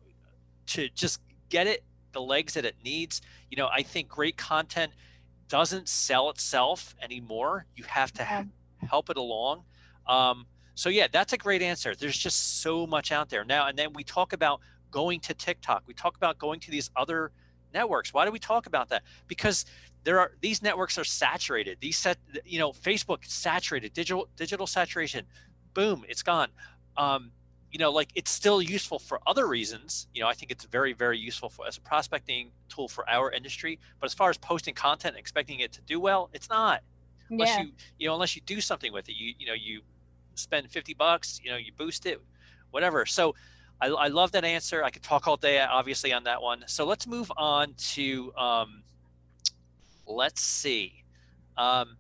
[0.68, 1.20] to just
[1.50, 1.84] get it
[2.14, 3.22] the legs that it needs.
[3.50, 4.92] You know, I think great content
[5.48, 7.66] doesn't sell itself anymore.
[7.76, 8.44] You have to yeah.
[8.88, 9.64] help it along.
[10.08, 11.96] Um, so yeah, that's a great answer.
[11.96, 13.68] There's just so much out there now.
[13.68, 14.60] And then we talk about
[14.92, 15.84] going to TikTok.
[15.86, 17.32] We talk about going to these other
[17.76, 18.14] networks.
[18.14, 19.04] Why do we talk about that?
[19.28, 19.66] Because
[20.04, 21.78] there are these networks are saturated.
[21.80, 25.26] These set, you know, Facebook saturated, digital digital saturation,
[25.76, 26.50] boom, it's gone.
[26.98, 27.32] Um,
[27.72, 30.08] you know, like it's still useful for other reasons.
[30.14, 33.32] You know, I think it's very, very useful for as a prospecting tool for our
[33.32, 33.80] industry.
[34.00, 36.82] But as far as posting content expecting it to do well, it's not.
[37.30, 37.62] Unless yeah.
[37.64, 39.82] you, you know, unless you do something with it, you, you know, you
[40.36, 42.22] spend 50 bucks, you know, you boost it,
[42.72, 43.06] whatever.
[43.06, 43.36] So
[43.82, 44.84] I, I love that answer.
[44.84, 46.64] I could talk all day, obviously, on that one.
[46.68, 48.84] So let's move on to, um,
[50.06, 51.04] let's see.
[51.58, 51.98] Um,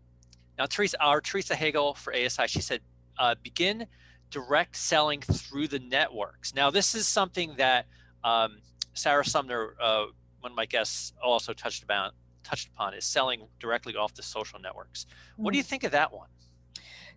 [0.57, 2.81] now, Theresa, our Theresa Hegel for ASI, she said,
[3.19, 3.87] uh, begin
[4.31, 6.53] direct selling through the networks.
[6.53, 7.85] Now, this is something that
[8.23, 8.57] um,
[8.93, 10.05] Sarah Sumner, uh,
[10.39, 12.13] one of my guests, also touched about
[12.43, 15.07] touched upon is selling directly off the social networks.
[15.35, 15.67] What do you mm.
[15.67, 16.27] think of that one?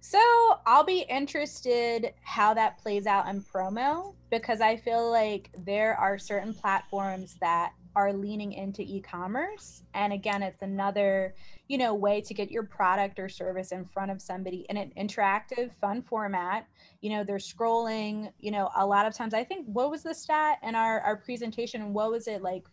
[0.01, 0.19] So
[0.67, 6.19] I'll be interested how that plays out in promo because I feel like there are
[6.19, 9.83] certain platforms that are leaning into e-commerce.
[9.95, 11.35] And again it's another
[11.67, 14.93] you know way to get your product or service in front of somebody in an
[14.97, 16.67] interactive fun format.
[17.01, 20.15] You know they're scrolling you know a lot of times i think what was the
[20.15, 21.93] stat in our our presentation?
[21.93, 22.65] What was it like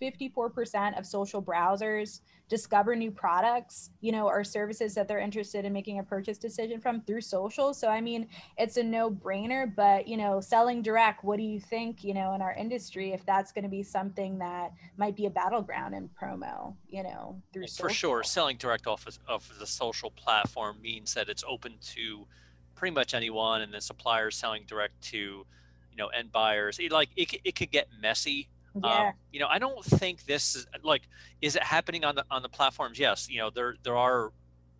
[0.00, 5.72] 54% of social browsers discover new products, you know, or services that they're interested in
[5.72, 7.72] making a purchase decision from through social.
[7.72, 8.28] So, I mean,
[8.58, 12.34] it's a no brainer, but, you know, selling direct, what do you think, you know,
[12.34, 16.08] in our industry, if that's going to be something that might be a battleground in
[16.20, 18.22] promo, you know, through For sure.
[18.22, 22.26] Selling direct off of, of the social platform means that it's open to
[22.74, 26.78] pretty much anyone and the suppliers selling direct to, you know, end buyers.
[26.78, 28.48] It, like it, it could get messy
[28.82, 29.08] yeah.
[29.08, 31.02] Um, you know, I don't think this is like
[31.40, 32.98] is it happening on the on the platforms?
[32.98, 33.28] Yes.
[33.30, 34.32] You know, there there are,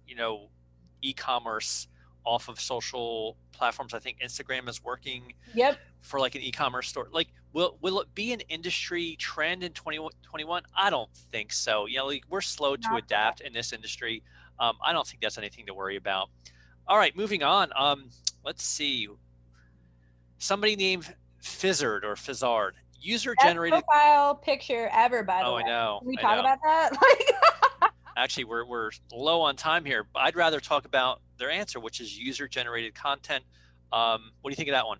[0.06, 0.48] you know,
[1.02, 1.88] e-commerce
[2.24, 3.94] off of social platforms.
[3.94, 5.78] I think Instagram is working yep.
[6.00, 7.08] for like an e-commerce store.
[7.12, 10.62] Like will will it be an industry trend in 2021?
[10.76, 11.86] I don't think so.
[11.86, 13.46] You know, like we're slow to Not adapt that.
[13.46, 14.22] in this industry.
[14.58, 16.30] Um, I don't think that's anything to worry about.
[16.86, 17.70] All right, moving on.
[17.76, 18.10] Um,
[18.44, 19.08] let's see.
[20.38, 22.74] Somebody named Fizzard or Fizzard.
[23.04, 25.62] User generated profile picture ever, by the oh, way.
[25.62, 25.98] I know.
[26.00, 26.40] Can we I talk know.
[26.40, 26.90] about that?
[27.02, 30.06] Like, Actually, we're, we're low on time here.
[30.12, 33.42] But I'd rather talk about their answer, which is user generated content.
[33.92, 34.98] Um, what do you think of that one?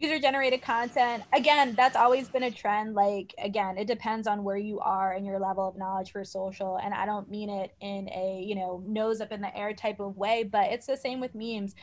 [0.00, 4.56] user generated content again that's always been a trend like again it depends on where
[4.56, 8.08] you are and your level of knowledge for social and i don't mean it in
[8.10, 11.18] a you know nose up in the air type of way but it's the same
[11.18, 11.74] with memes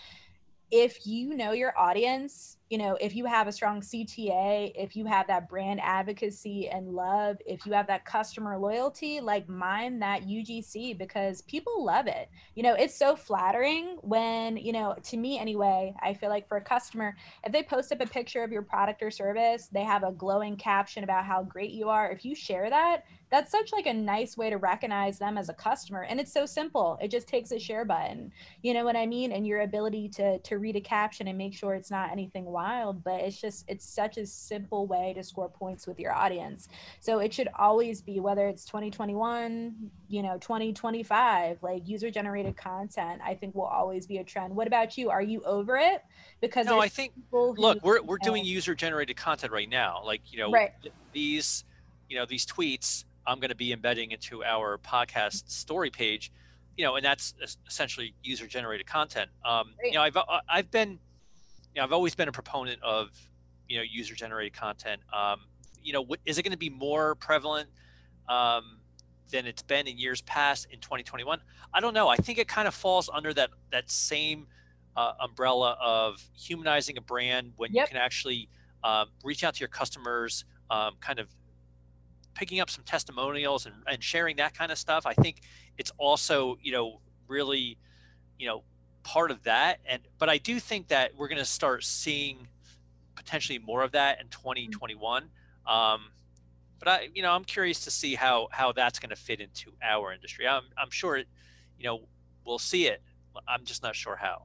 [0.72, 5.06] if you know your audience, you know, if you have a strong CTA, if you
[5.06, 10.24] have that brand advocacy and love, if you have that customer loyalty, like mine that
[10.24, 12.28] UGC because people love it.
[12.56, 16.58] You know, it's so flattering when, you know, to me anyway, I feel like for
[16.58, 20.04] a customer, if they post up a picture of your product or service, they have
[20.04, 22.10] a glowing caption about how great you are.
[22.10, 25.54] If you share that, that's such like a nice way to recognize them as a
[25.54, 29.06] customer and it's so simple it just takes a share button you know what i
[29.06, 32.46] mean and your ability to to read a caption and make sure it's not anything
[32.60, 36.70] wild but it's just it's such a simple way to score points with your audience.
[37.00, 39.76] So it should always be whether it's 2021
[40.08, 44.56] you know 2025 like user generated content i think will always be a trend.
[44.56, 45.10] What about you?
[45.10, 46.02] Are you over it?
[46.42, 50.02] Because No, I think look we're, we're doing user generated content right now.
[50.12, 50.72] Like you know Right.
[50.82, 51.66] th- these
[52.10, 56.32] you know these tweets i'm going to be embedding into our podcast story page
[56.78, 57.34] you know and that's
[57.68, 59.30] essentially user generated content.
[59.44, 59.92] Um Great.
[59.92, 61.00] you know i've uh, i've been
[61.76, 63.10] you know i've always been a proponent of
[63.68, 65.42] you know user generated content um
[65.84, 67.70] you know what is it going to be more prevalent
[68.30, 68.80] um
[69.32, 71.40] than it's been in years past in 2021
[71.74, 74.48] i don't know i think it kind of falls under that that same
[74.96, 77.84] uh, umbrella of humanizing a brand when Yep.
[77.84, 78.50] you can actually
[78.84, 81.28] um, reach out to your customers, um, kind of
[82.34, 85.06] picking up some testimonials and, and sharing that kind of stuff.
[85.06, 85.42] I think
[85.78, 87.78] it's also, you know, really,
[88.38, 88.64] you know,
[89.06, 89.80] part of that.
[89.86, 92.48] And but I do think that we're going to start seeing
[93.16, 95.30] potentially more of that in 2021.
[95.66, 96.12] Um,
[96.80, 99.72] but I, you know, I'm curious to see how how that's going to fit into
[99.82, 100.46] our industry.
[100.46, 101.28] I'm I'm sure, it,
[101.80, 102.02] you know,
[102.46, 103.02] we'll see it.
[103.48, 104.44] I'm just not sure how.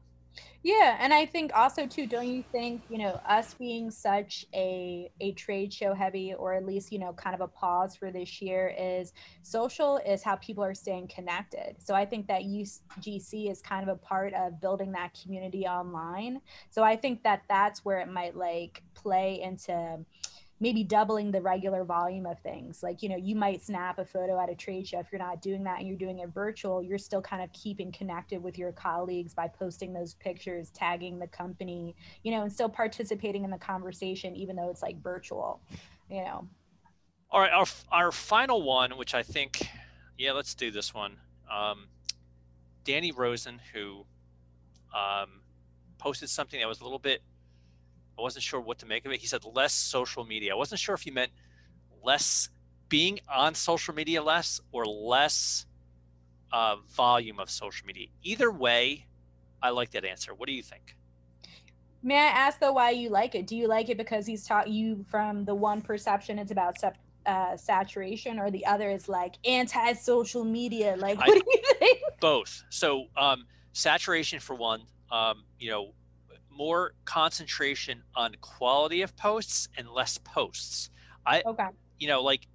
[0.63, 5.11] Yeah, and I think also too, don't you think, you know, us being such a
[5.21, 8.43] a trade show heavy or at least, you know, kind of a pause for this
[8.43, 9.13] year is
[9.43, 11.77] social is how people are staying connected.
[11.79, 16.41] So I think that UGC is kind of a part of building that community online.
[16.69, 20.05] So I think that that's where it might like play into
[20.61, 22.83] maybe doubling the regular volume of things.
[22.83, 25.01] Like, you know, you might snap a photo at a trade show.
[25.01, 27.91] If you're not doing that and you're doing it virtual, you're still kind of keeping
[27.91, 32.69] connected with your colleagues by posting those pictures, tagging the company, you know, and still
[32.69, 35.61] participating in the conversation, even though it's like virtual,
[36.11, 36.47] you know.
[37.31, 39.67] All right, our our final one, which I think,
[40.19, 41.17] yeah, let's do this one.
[41.51, 41.87] Um,
[42.85, 44.05] Danny Rosen, who
[44.95, 45.41] um,
[45.97, 47.23] posted something that was a little bit,
[48.21, 49.21] I wasn't sure what to make of it.
[49.21, 50.53] He said less social media.
[50.53, 51.33] I wasn't sure if he meant
[52.05, 52.51] less
[52.89, 55.65] being on social media less or less
[56.53, 58.09] uh, volume of social media.
[58.23, 59.07] Either way,
[59.63, 60.35] I like that answer.
[60.35, 60.97] What do you think?
[62.03, 63.47] May I ask though why you like it?
[63.47, 66.99] Do you like it because he's taught you from the one perception it's about sep-
[67.27, 70.97] uh, saturation, or the other is like anti-social media?
[70.99, 71.99] Like, I- what do you think?
[72.21, 75.93] both so um, saturation for one um, you know
[76.61, 80.91] more concentration on quality of posts and less posts
[81.25, 81.69] i Okay.
[81.99, 82.47] you know like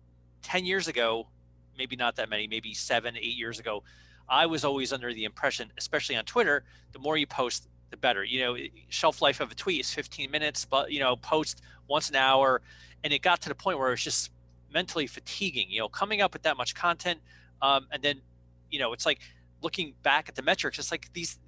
[0.44, 1.28] 10 years ago
[1.76, 3.82] maybe not that many maybe seven eight years ago
[4.30, 8.24] i was always under the impression especially on twitter the more you post the better
[8.24, 8.56] you know
[8.90, 12.62] shelf life of a tweet is 15 minutes but you know post once an hour
[13.04, 14.30] and it got to the point where it was just
[14.72, 17.20] mentally fatiguing you know coming up with that much content
[17.64, 18.22] um, and then
[18.70, 19.20] you know it's like
[19.66, 21.40] looking back at the metrics, it's like these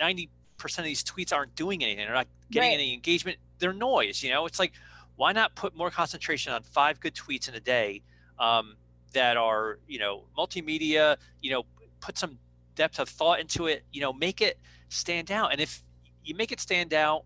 [0.00, 0.28] 90%
[0.66, 2.04] of these tweets aren't doing anything.
[2.06, 2.74] They're not getting Right.
[2.74, 3.38] any engagement.
[3.58, 4.46] They're noise, you know?
[4.46, 4.72] It's like,
[5.16, 8.02] why not put more concentration on five good tweets in a day
[8.38, 8.76] um,
[9.12, 11.64] that are, you know, multimedia, you know,
[12.00, 12.38] put some
[12.74, 15.50] depth of thought into it, you know, make it stand out.
[15.52, 15.82] And if
[16.24, 17.24] you make it stand out,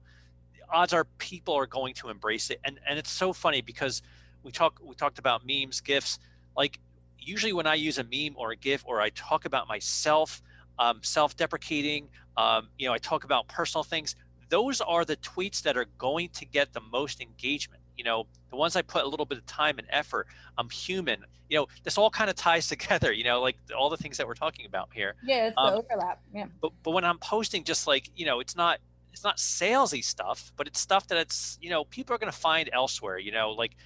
[0.70, 2.60] odds are people are going to embrace it.
[2.64, 4.00] And and it's so funny because
[4.42, 6.18] we talk we talked about memes, gifs,
[6.56, 6.78] like
[7.18, 10.42] usually when I use a meme or a GIF or I talk about myself,
[10.78, 14.16] um, self-deprecating, um, you know, I talk about personal things.
[14.48, 17.82] Those are the tweets that are going to get the most engagement.
[17.96, 20.26] You know, the ones I put a little bit of time and effort.
[20.58, 21.24] I'm human.
[21.48, 23.12] You know, this all kind of ties together.
[23.12, 25.14] You know, like all the things that we're talking about here.
[25.24, 26.20] Yeah, it's the Um, overlap.
[26.34, 26.46] Yeah.
[26.60, 28.80] But but when I'm posting, just like you know, it's not
[29.12, 32.38] it's not salesy stuff, but it's stuff that it's you know people are going to
[32.38, 33.18] find elsewhere.
[33.18, 33.76] You know, like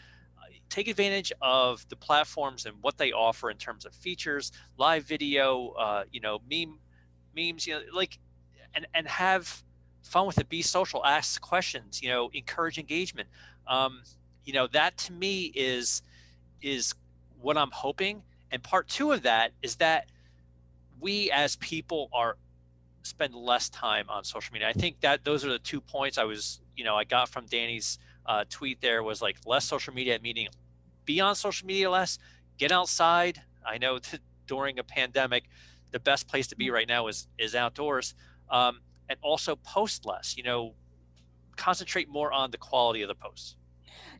[0.68, 5.68] take advantage of the platforms and what they offer in terms of features, live video,
[5.78, 6.78] uh, you know, meme
[7.36, 8.18] memes, you know, like,
[8.76, 9.64] and and have
[10.02, 10.48] fun with it.
[10.48, 13.28] Be social, ask questions, you know, encourage engagement.
[13.66, 14.02] Um,
[14.44, 16.02] you know, that to me is
[16.62, 16.94] is
[17.40, 18.22] what I'm hoping.
[18.52, 20.06] And part two of that is that
[21.00, 22.36] we as people are
[23.02, 24.68] spend less time on social media.
[24.68, 27.46] I think that those are the two points I was, you know, I got from
[27.46, 30.48] Danny's uh, tweet there was like less social media, meaning
[31.04, 32.18] be on social media less,
[32.58, 33.40] get outside.
[33.64, 35.44] I know that during a pandemic,
[35.92, 38.14] the best place to be right now is is outdoors,
[38.50, 40.36] um, and also post less.
[40.36, 40.74] You know,
[41.56, 43.56] concentrate more on the quality of the posts.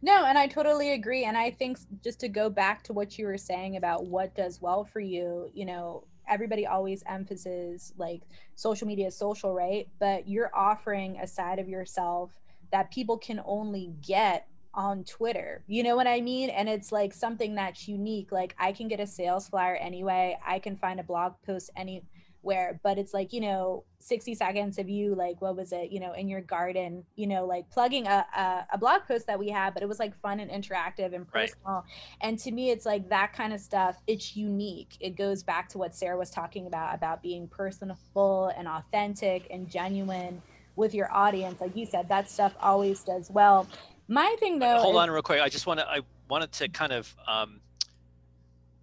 [0.03, 1.25] No, and I totally agree.
[1.25, 4.61] And I think just to go back to what you were saying about what does
[4.61, 8.23] well for you, you know, everybody always emphasizes like
[8.57, 9.89] social media is social, right?
[9.99, 12.31] But you're offering a side of yourself
[12.73, 15.63] that people can only get on Twitter.
[15.67, 16.51] You know what I mean?
[16.51, 18.31] And it's like something that's unique.
[18.33, 20.39] Like I can get a sales flyer anyway.
[20.47, 22.03] I can find a blog post any
[22.47, 25.99] where but it's like you know 60 seconds of you like what was it you
[25.99, 29.51] know in your garden you know like plugging a, a, a blog post that we
[29.51, 31.59] had but it was like fun and interactive and personal.
[31.67, 31.83] Right.
[32.21, 34.97] and to me it's like that kind of stuff it's unique.
[35.01, 39.69] It goes back to what sarah was talking about about being personable and authentic and
[39.69, 40.41] genuine
[40.77, 41.61] with your audience.
[41.61, 43.67] Like you said that stuff always does well.
[44.07, 45.41] My thing though hold is- on real quick.
[45.41, 47.61] I just want to i wanted to kind of um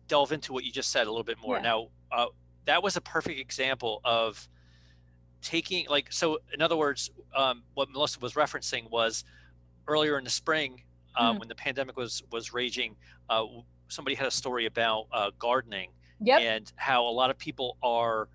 [0.09, 1.55] delve into what you just said a little bit more.
[1.55, 1.61] Yeah.
[1.61, 2.25] now uh,
[2.65, 4.47] that was a perfect example of
[5.41, 9.23] taking like so in other words um, what melissa was referencing was
[9.87, 10.81] earlier in the spring
[11.17, 11.39] um, mm.
[11.39, 12.95] when the pandemic was was raging
[13.29, 13.43] uh,
[13.87, 15.89] somebody had a story about uh, gardening
[16.21, 16.41] yep.
[16.41, 18.29] and how a lot of people are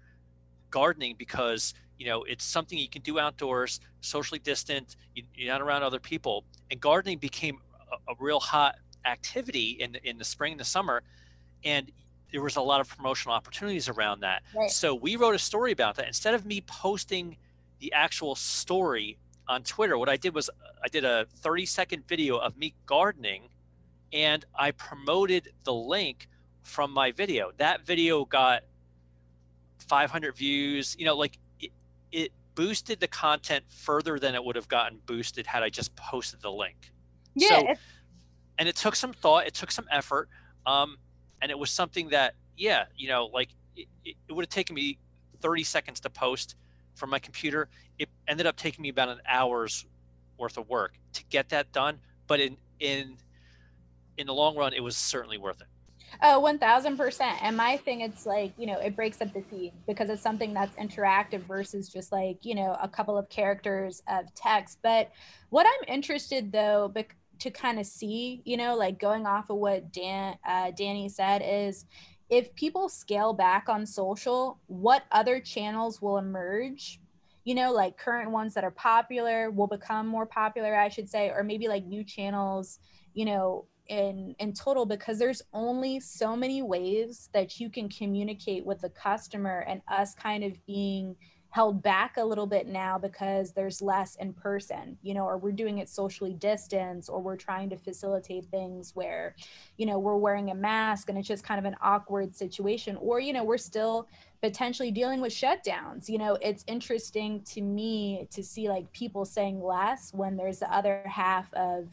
[0.70, 4.96] gardening because you know it's something you can do outdoors socially distant
[5.34, 7.58] you're not around other people and gardening became
[7.90, 8.76] a, a real hot
[9.06, 11.02] activity in in the spring and the summer
[11.64, 11.90] and
[12.32, 14.42] there was a lot of promotional opportunities around that.
[14.54, 14.70] Right.
[14.70, 16.06] So we wrote a story about that.
[16.06, 17.36] Instead of me posting
[17.80, 20.50] the actual story on Twitter, what I did was
[20.82, 23.48] I did a 30 second video of me gardening
[24.12, 26.28] and I promoted the link
[26.62, 27.50] from my video.
[27.56, 28.62] That video got
[29.78, 31.72] 500 views, you know, like it,
[32.12, 36.40] it boosted the content further than it would have gotten boosted had I just posted
[36.42, 36.92] the link.
[37.34, 37.48] Yeah.
[37.48, 37.74] So,
[38.58, 40.28] and it took some thought, it took some effort.
[40.66, 40.98] Um,
[41.42, 44.98] and it was something that yeah you know like it, it would have taken me
[45.40, 46.56] 30 seconds to post
[46.94, 47.68] from my computer
[47.98, 49.86] it ended up taking me about an hour's
[50.38, 53.16] worth of work to get that done but in in
[54.18, 55.68] in the long run it was certainly worth it
[56.22, 57.36] Oh, 1000%.
[57.42, 60.54] And my thing, it's like, you know, it breaks up the feed because it's something
[60.54, 64.78] that's interactive versus just like, you know, a couple of characters of text.
[64.82, 65.10] But
[65.50, 66.90] what I'm interested though,
[67.40, 71.42] to kind of see, you know, like going off of what Dan uh, Danny said
[71.44, 71.86] is
[72.30, 77.00] if people scale back on social, what other channels will emerge?
[77.44, 81.30] You know, like current ones that are popular will become more popular, I should say,
[81.30, 82.78] or maybe like new channels,
[83.14, 88.64] you know, in in total because there's only so many ways that you can communicate
[88.66, 91.16] with the customer and us kind of being
[91.58, 95.50] held back a little bit now because there's less in person, you know, or we're
[95.50, 99.34] doing it socially distance, or we're trying to facilitate things where,
[99.76, 103.18] you know, we're wearing a mask and it's just kind of an awkward situation, or,
[103.18, 104.06] you know, we're still
[104.40, 106.08] potentially dealing with shutdowns.
[106.08, 110.72] You know, it's interesting to me to see like people saying less when there's the
[110.72, 111.88] other half of,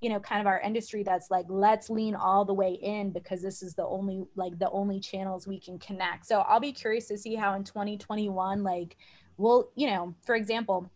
[0.00, 3.42] you know kind of our industry that's like let's lean all the way in because
[3.42, 6.26] this is the only like the only channels we can connect.
[6.26, 8.96] So i'll be curious to see how in 2021 like
[9.36, 10.90] well you know for example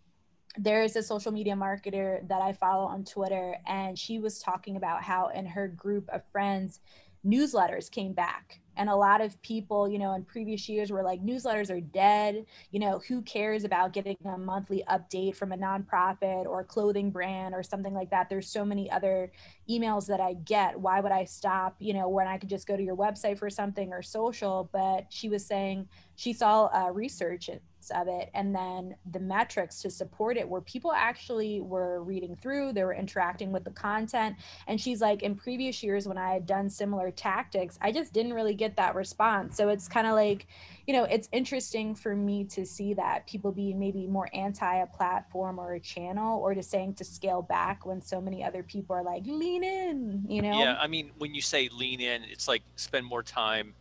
[0.58, 5.02] there's a social media marketer that i follow on twitter and she was talking about
[5.02, 6.80] how in her group of friends
[7.24, 11.22] newsletters came back and a lot of people you know in previous years were like
[11.22, 12.46] newsletters are dead.
[12.70, 17.10] You know who cares about getting a monthly update from a nonprofit or a clothing
[17.10, 18.30] brand or something like that?
[18.30, 19.30] There's so many other
[19.68, 20.80] emails that i get.
[20.80, 23.50] Why would i stop you know when i could just go to your website for
[23.50, 24.70] something or social?
[24.72, 27.50] But she was saying she saw uh, research
[27.88, 28.28] of it.
[28.34, 32.94] And then the metrics to support it where people actually were reading through they were
[32.94, 34.36] interacting with the content.
[34.66, 38.34] And she's like in previous years when i had done similar tactics i just didn't
[38.34, 39.56] really get that response.
[39.56, 40.46] So it's kind of like
[40.86, 44.86] you know it's interesting for me to see that people be maybe more anti a
[44.86, 48.96] platform or a channel or just saying to scale back when so many other people
[48.96, 50.58] are like lean in you know?
[50.58, 53.74] Yeah i mean when you say lean in it's like spend more time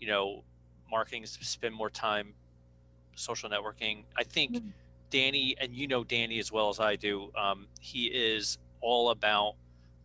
[0.00, 0.42] you know
[0.90, 2.34] marketing spend more time
[3.16, 4.04] social networking.
[4.16, 4.68] I think mm-hmm.
[5.10, 9.54] Danny, and you know Danny as well as I do, um, he is all about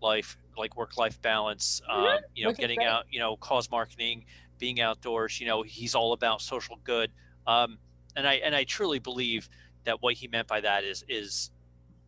[0.01, 2.05] life, like work life balance, mm-hmm.
[2.05, 4.25] um, you know, getting out, you know, cause marketing,
[4.57, 7.11] being outdoors, you know, he's all about social good.
[7.47, 7.77] Um,
[8.15, 9.49] and I and I truly believe
[9.83, 11.51] that what he meant by that is is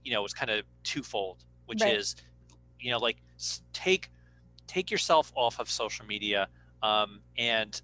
[0.03, 1.95] you know was kind of twofold, which Right.
[1.97, 2.15] is
[2.79, 3.17] you know like
[3.71, 4.11] take
[4.67, 6.47] take yourself off of social media
[6.81, 7.81] um, and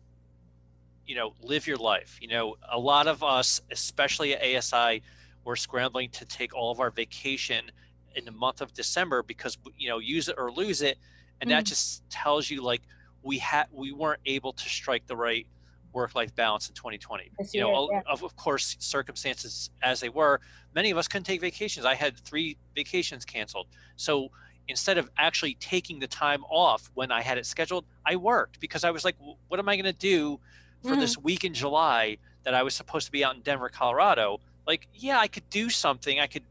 [1.09, 2.19] you know live your life.
[2.21, 5.01] You know a lot of us, especially at ASI,
[5.43, 7.71] we're scrambling to take all of our vacation
[8.15, 10.99] in the month of December because you know use it or lose it,
[11.41, 11.69] and that Mm.
[11.69, 12.83] just tells you like
[13.23, 15.47] we had we weren't able to strike the right
[15.91, 17.31] work life balance in 2020.
[17.39, 18.13] This you know, year, yeah.
[18.13, 20.39] of, of course, circumstances as they were,
[20.75, 21.83] many of us couldn't take vacations.
[21.83, 23.65] I had three vacations canceled.
[23.95, 24.29] So
[24.67, 28.83] instead of actually taking the time off when I had it scheduled, I worked because
[28.83, 29.15] I was like,
[29.47, 30.39] what am I going to do
[30.83, 30.99] for Mhm.
[30.99, 34.39] this week in July that I was supposed to be out in Denver, Colorado?
[34.65, 36.19] Like, yeah, I could do something.
[36.19, 36.43] I could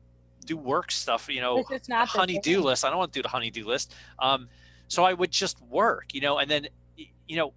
[0.45, 2.65] do work stuff, you know, It's not the honey-do thing.
[2.65, 2.85] list.
[2.85, 3.95] I don't want to do the honey-do list.
[4.19, 4.49] Um,
[4.89, 7.53] so I would just work, you know, and then, you know,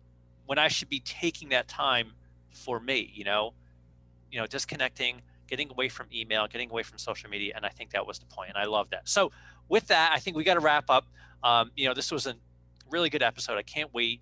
[0.46, 2.14] when I should be taking that time
[2.52, 3.54] for me, you know,
[4.30, 7.92] you know, disconnecting, getting away from email, getting away from social media, and I think
[7.92, 9.08] that was the point, and I love that.
[9.08, 9.32] So
[9.70, 11.06] with that, I think we got to wrap up.
[11.44, 12.36] Um, you know, this was a
[12.90, 13.58] really good episode.
[13.58, 14.22] I can't wait,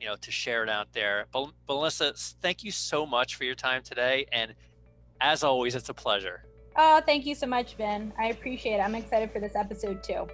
[0.00, 1.26] you know, to share it out there.
[1.32, 4.54] But Melissa, thank you so much for your time today, and
[5.20, 6.44] as always, it's a pleasure.
[6.76, 8.12] Oh, thank you so much, Vin.
[8.18, 8.80] I appreciate it.
[8.80, 10.26] I'm excited for this episode too.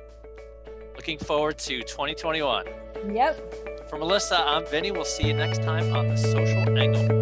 [0.96, 2.66] Looking forward to 2021.
[3.12, 3.88] Yep.
[3.88, 4.90] For Melissa, I'm Vinny.
[4.90, 7.02] We'll see you next time on the social angle.
[7.02, 7.21] Take care, guys.